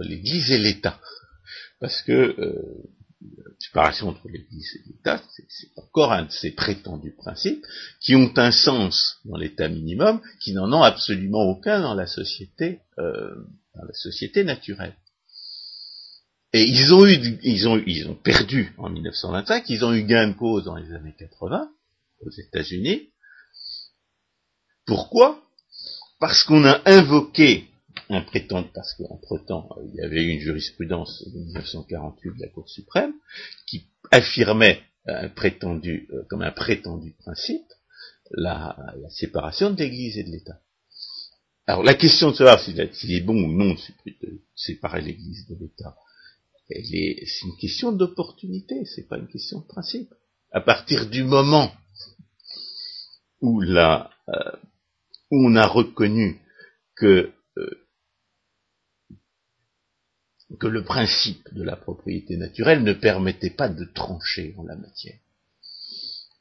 [0.00, 1.00] l'Église et l'État.
[1.78, 2.82] Parce que euh,
[3.58, 7.64] séparation entre l'Église et l'État, c'est encore un de ces prétendus principes
[8.00, 12.80] qui ont un sens dans l'État minimum, qui n'en ont absolument aucun dans la société,
[12.98, 13.34] euh,
[13.74, 14.94] dans la société naturelle.
[16.52, 20.28] Et ils ont eu, ils ont, ils ont perdu en 1925, ils ont eu gain
[20.28, 21.70] de cause dans les années 80
[22.20, 23.08] aux États-Unis.
[24.86, 25.42] Pourquoi?
[26.18, 27.71] Parce qu'on a invoqué
[28.12, 32.68] un prétendu, parce qu'entre-temps, il y avait eu une jurisprudence de 1948 de la Cour
[32.68, 33.12] suprême
[33.66, 35.28] qui affirmait euh,
[36.28, 37.66] comme un prétendu principe
[38.32, 38.76] la,
[39.10, 40.60] séparation de l'Église et de l'État.
[41.66, 43.74] Alors la question de savoir s'il est, bon ou non
[44.06, 45.96] de séparer l'Église de l'État,
[46.68, 50.12] c'est une question d'opportunité, c'est pas une question de principe.
[50.50, 51.72] À partir du moment
[53.40, 53.98] où euh,
[55.30, 56.40] on a reconnu
[56.96, 57.81] que, euh,
[60.58, 65.18] que le principe de la propriété naturelle ne permettait pas de trancher en la matière.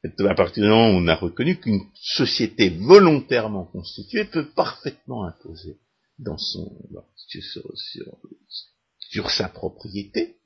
[0.03, 5.77] à partir du moment où on a reconnu qu'une société volontairement constituée peut parfaitement imposer
[6.19, 6.77] dans son,
[8.99, 10.37] sur, sa propriété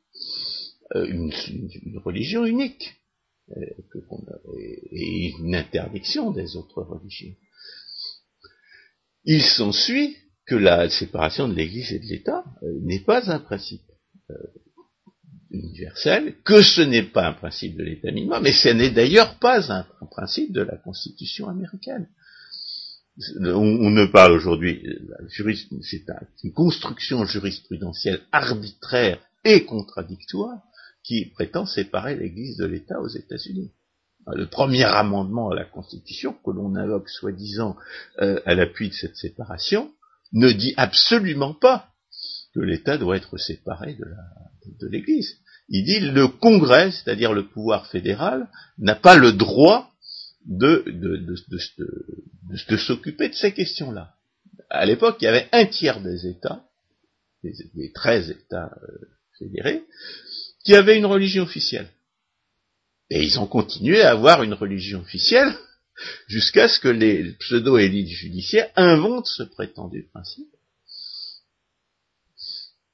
[0.96, 1.32] euh, une,
[2.04, 2.96] religion unique
[3.58, 3.66] euh,
[4.92, 7.36] et une interdiction des autres religions
[9.26, 10.16] il s'ensuit
[10.46, 13.82] que la séparation de l'Église et de l'État euh, n'est pas un principe.
[14.30, 14.36] Euh,
[15.56, 19.72] universel, que ce n'est pas un principe de l'État minimum, mais ce n'est d'ailleurs pas
[19.72, 22.08] un, principe de la Constitution américaine.
[23.46, 24.86] On, ne parle aujourd'hui,
[25.30, 26.06] c'est
[26.44, 30.62] une construction jurisprudentielle arbitraire et contradictoire
[31.04, 33.72] qui prétend séparer l'Église de l'État aux États-Unis.
[34.28, 37.78] Le premier amendement à la Constitution, que l'on invoque soi-disant
[38.22, 39.92] euh, à l'appui de cette séparation,
[40.34, 41.90] ne dit absolument pas
[42.54, 45.38] que l'État doit être séparé de l'Église.
[45.68, 48.48] Il dit le Congrès, c'est-à-dire le pouvoir fédéral,
[48.78, 49.92] n'a pas le droit
[50.46, 50.86] de,
[52.78, 54.14] s'occuper de ces questions-là.
[54.70, 56.64] À l'époque, il y avait un tiers des États,
[57.44, 58.88] des, 13 États euh,
[59.40, 59.84] fédérés,
[60.64, 61.90] qui avaient une religion officielle.
[63.10, 65.56] Et ils ont continué à avoir une religion officielle
[66.28, 70.48] jusqu'à ce que les pseudo-élites judiciaires inventent ce prétendu principe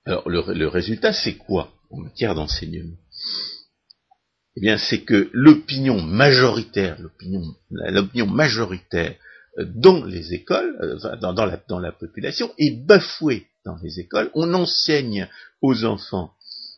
[0.05, 2.97] alors le, résultat, c'est quoi en matière d'enseignement?
[4.55, 9.15] Eh bien, c'est que l'opinion majoritaire, l'opinion, majoritaire
[9.59, 14.31] dans les écoles, dans la population, est bafouée dans les écoles.
[14.33, 15.29] On enseigne
[15.61, 16.33] aux enfants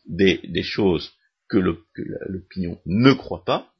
[0.06, 1.12] des, choses
[1.48, 3.73] que l'opinion ne croit pas.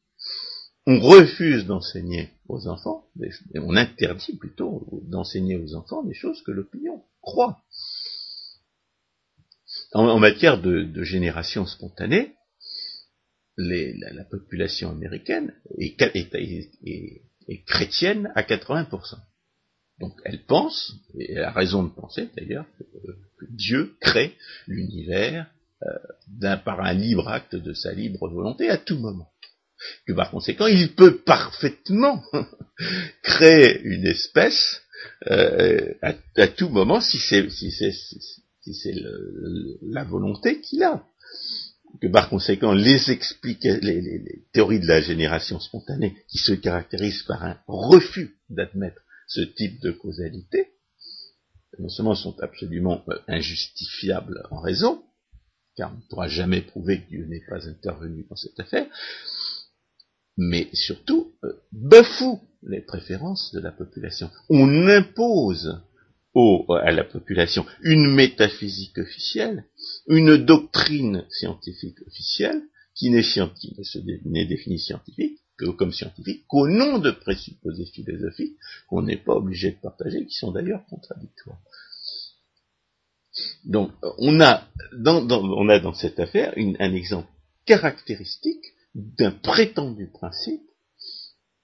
[0.87, 3.07] On refuse d'enseigner aux enfants,
[3.55, 7.63] on interdit plutôt d'enseigner aux enfants des choses que l'opinion croit
[9.95, 12.35] en, matière de, génération spontanée,
[13.57, 15.97] la, population américaine est,
[17.67, 19.17] chrétienne à 80%.
[20.01, 22.85] Donc elle pense, et elle a raison de penser d'ailleurs, que,
[23.51, 24.35] Dieu crée
[24.67, 25.51] l'univers
[25.83, 29.31] euh, par un libre acte de sa libre volonté à tout moment.
[30.07, 32.23] Que par conséquent, il peut parfaitement
[33.23, 34.83] créer une espèce
[35.31, 38.95] euh, à, tout moment si c'est si si c'est
[39.83, 41.05] la volonté qu'il a.
[42.01, 47.59] Que par conséquent, les, les, théories de la génération spontanée, qui se caractérisent par un
[47.69, 50.71] refus d'admettre ce type de causalité,
[51.79, 55.03] non seulement sont absolument euh, injustifiables en raison,
[55.77, 58.87] car on ne pourra jamais prouver que Dieu n'est pas intervenu dans cette affaire,
[60.37, 64.31] mais surtout euh, bafouent les préférences de la population.
[64.49, 65.81] On impose
[66.83, 69.67] à la population une métaphysique officielle,
[70.09, 72.61] une doctrine scientifique officielle,
[72.95, 78.57] qui n'est définie scientifique que comme scientifique qu'au nom de présupposés philosophiques
[78.89, 81.61] qu'on n'est pas obligé de partager, qui sont d'ailleurs contradictoires.
[83.65, 87.29] Donc, on a dans, on a dans cette affaire un exemple
[87.67, 88.65] caractéristique
[88.95, 90.63] d'un prétendu principe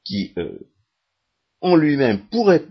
[0.05, 0.59] qui, euh,
[1.61, 2.65] en lui-même, pourrait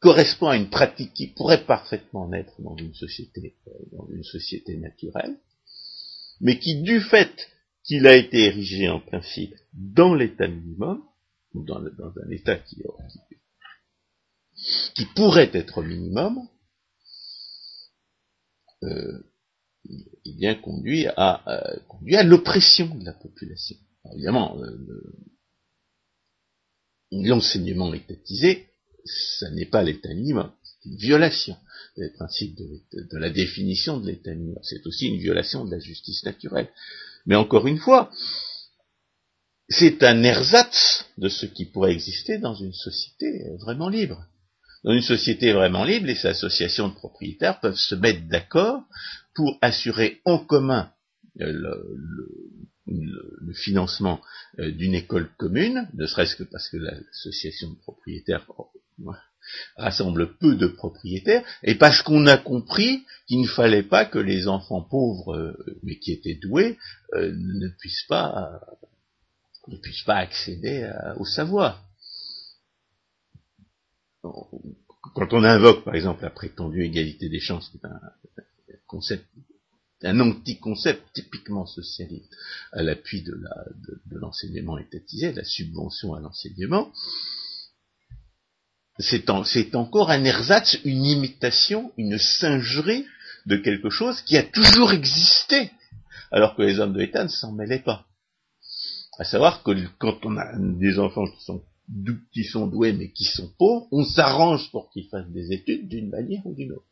[0.00, 4.76] correspond à une pratique qui pourrait parfaitement naître dans une société, euh, dans une société
[4.76, 5.38] naturelle,
[6.40, 7.48] mais qui, du fait
[7.84, 11.02] qu'il a été érigé en principe dans l'état minimum,
[11.54, 12.82] ou dans, un état qui,
[14.94, 16.46] qui, pourrait être minimum,
[18.84, 19.22] euh,
[20.24, 23.76] eh bien conduit à, euh, conduit à l'oppression de la population.
[24.12, 25.14] évidemment, euh,
[27.10, 28.68] l'enseignement étatisé
[29.08, 31.56] ça n'est pas l'état minimum, c'est une violation
[31.96, 34.60] des principes de, la définition de l'état minimum.
[34.62, 36.68] C'est aussi une violation de la justice naturelle.
[37.26, 38.10] Mais encore une fois,
[39.68, 44.24] c'est un ersatz de ce qui pourrait exister dans une société vraiment libre.
[44.84, 48.84] Dans une société vraiment libre, les associations de propriétaires peuvent se mettre d'accord
[49.34, 50.92] pour assurer en commun
[51.40, 51.52] euh,
[52.86, 54.20] le, financement
[54.58, 58.46] euh, d'une école commune, ne serait-ce que parce que l'association de propriétaires
[59.76, 64.48] rassemble peu de propriétaires, et parce qu'on a compris qu'il ne fallait pas que les
[64.48, 66.78] enfants pauvres, euh, mais qui étaient doués,
[67.14, 68.60] ne puissent pas
[69.66, 71.87] ne puissent pas accéder au savoir.
[75.14, 78.00] Quand on invoque, par exemple, la prétendue égalité des chances, qui est un
[78.86, 79.24] concept
[80.02, 82.32] un anti-concept typiquement socialiste
[82.72, 83.34] à l'appui de,
[84.12, 86.92] l'enseignement étatisé, de la subvention à l'enseignement,
[88.98, 89.30] c'est
[89.74, 93.06] encore un ersatz, une imitation, une singerie
[93.46, 95.70] de quelque chose qui a toujours existé,
[96.30, 98.06] alors que les hommes de l'État ne s'en mêlaient pas.
[99.18, 101.62] À savoir que quand on a des enfants qui sont,
[102.32, 106.10] qui sont doués mais qui sont pauvres, on s'arrange pour qu'ils fassent des études d'une
[106.10, 106.84] manière ou d'une autre.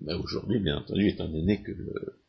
[0.00, 2.20] Mais aujourd'hui, bien entendu, étant donné que le,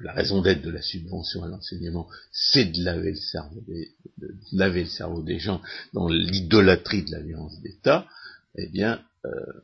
[0.00, 4.34] la raison d'être de la subvention à l'enseignement, c'est de laver le cerveau des, de
[4.52, 8.06] laver le cerveau des gens dans l'idolâtrie de la violence d'État,
[8.56, 9.62] eh bien, euh,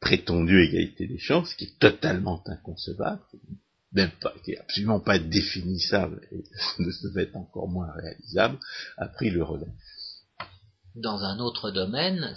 [0.00, 3.22] prétendue égalité des chances, qui est totalement inconcevable,
[3.92, 6.44] même pas, qui est absolument pas définissable et
[6.82, 8.58] ne se fait encore moins réalisable,
[8.96, 9.72] a pris le relais.
[10.94, 12.34] Dans un autre domaine,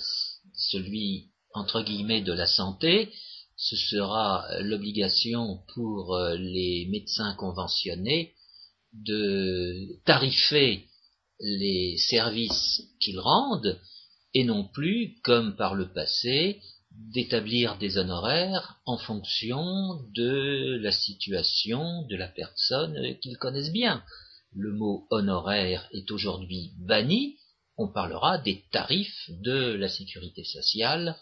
[0.53, 3.11] celui entre guillemets de la santé,
[3.57, 8.33] ce sera l'obligation pour euh, les médecins conventionnés
[8.93, 10.85] de tarifer
[11.39, 13.79] les services qu'ils rendent
[14.33, 16.61] et non plus, comme par le passé,
[17.13, 24.03] d'établir des honoraires en fonction de la situation de la personne qu'ils connaissent bien.
[24.53, 27.37] Le mot honoraire est aujourd'hui banni,
[27.77, 31.15] on parlera des tarifs de la sécurité sociale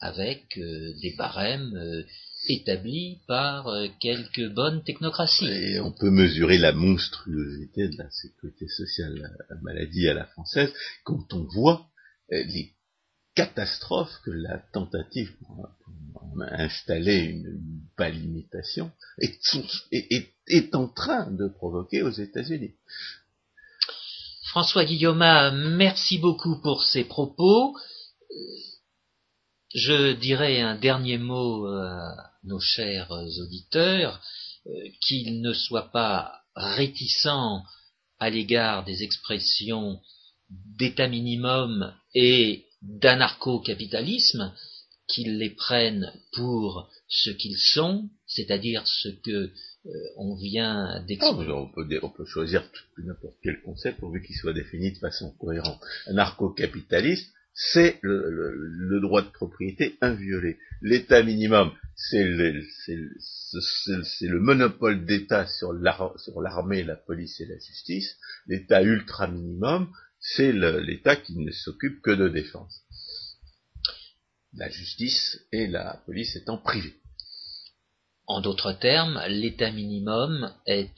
[0.00, 2.04] avec euh, des barèmes euh,
[2.48, 5.78] établis par euh, quelques bonnes technocraties.
[5.80, 10.72] On peut mesurer la monstruosité de la sécurité sociale, la maladie à la française,
[11.04, 11.86] quand on voit
[12.30, 12.74] les
[13.38, 15.68] catastrophes que la tentative pour,
[16.40, 17.80] installer une
[18.12, 22.74] limitation est, en train de provoquer aux États-Unis.
[24.50, 25.24] François Guillaume,
[25.76, 27.76] merci beaucoup pour ces propos.
[29.72, 34.20] Je dirais un dernier mot à nos chers auditeurs,
[34.66, 37.62] euh, qu'ils ne soient pas réticents
[38.18, 40.00] à l'égard des expressions
[40.50, 44.52] d'état minimum et d'anarcho-capitalisme,
[45.08, 49.50] qu'ils les prennent pour ce qu'ils sont, c'est-à-dire ce que
[49.86, 52.62] euh, on vient on, peut, on peut choisir
[52.98, 55.80] n'importe quel concept pourvu qu'il soit défini de façon cohérente.
[56.06, 60.58] Anarcho-capitaliste, c'est le, droit de propriété inviolé.
[60.80, 62.62] L'État minimum, c'est le,
[64.38, 68.16] monopole d'État sur l'armée, la police et la justice.
[68.46, 69.88] L'État ultra minimum,
[70.34, 72.82] c'est l'État qui ne s'occupe que de défense.
[74.54, 76.94] La justice et la police étant privées.
[78.26, 80.90] En d'autres termes, l'État minimum est,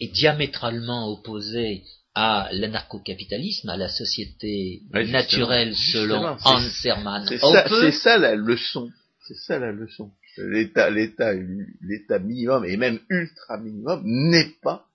[0.00, 1.84] est diamétralement opposé
[2.14, 8.90] à l'anarcho-capitalisme, à la société naturelle selon Hans Hermann C'est ça, la leçon.
[9.26, 10.12] C'est ça la leçon.
[10.36, 14.87] L'État, l'État, l'État minimum et même ultra minimum n'est pas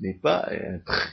[0.00, 0.50] n'est pas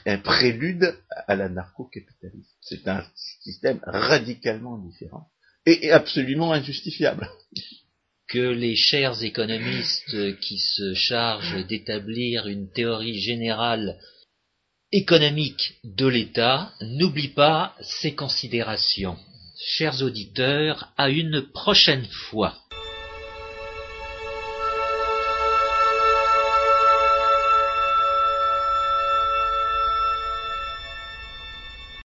[0.06, 2.56] un, prélude à l'anarcho-capitalisme.
[2.60, 3.04] C'est un
[3.40, 5.28] système radicalement différent
[5.66, 7.28] et absolument injustifiable
[8.28, 13.98] que les chers économistes qui se chargent d'établir une théorie générale
[14.92, 19.16] économique de l'État n'oublient pas ces considérations.
[19.56, 22.63] Chers auditeurs, à une prochaine fois.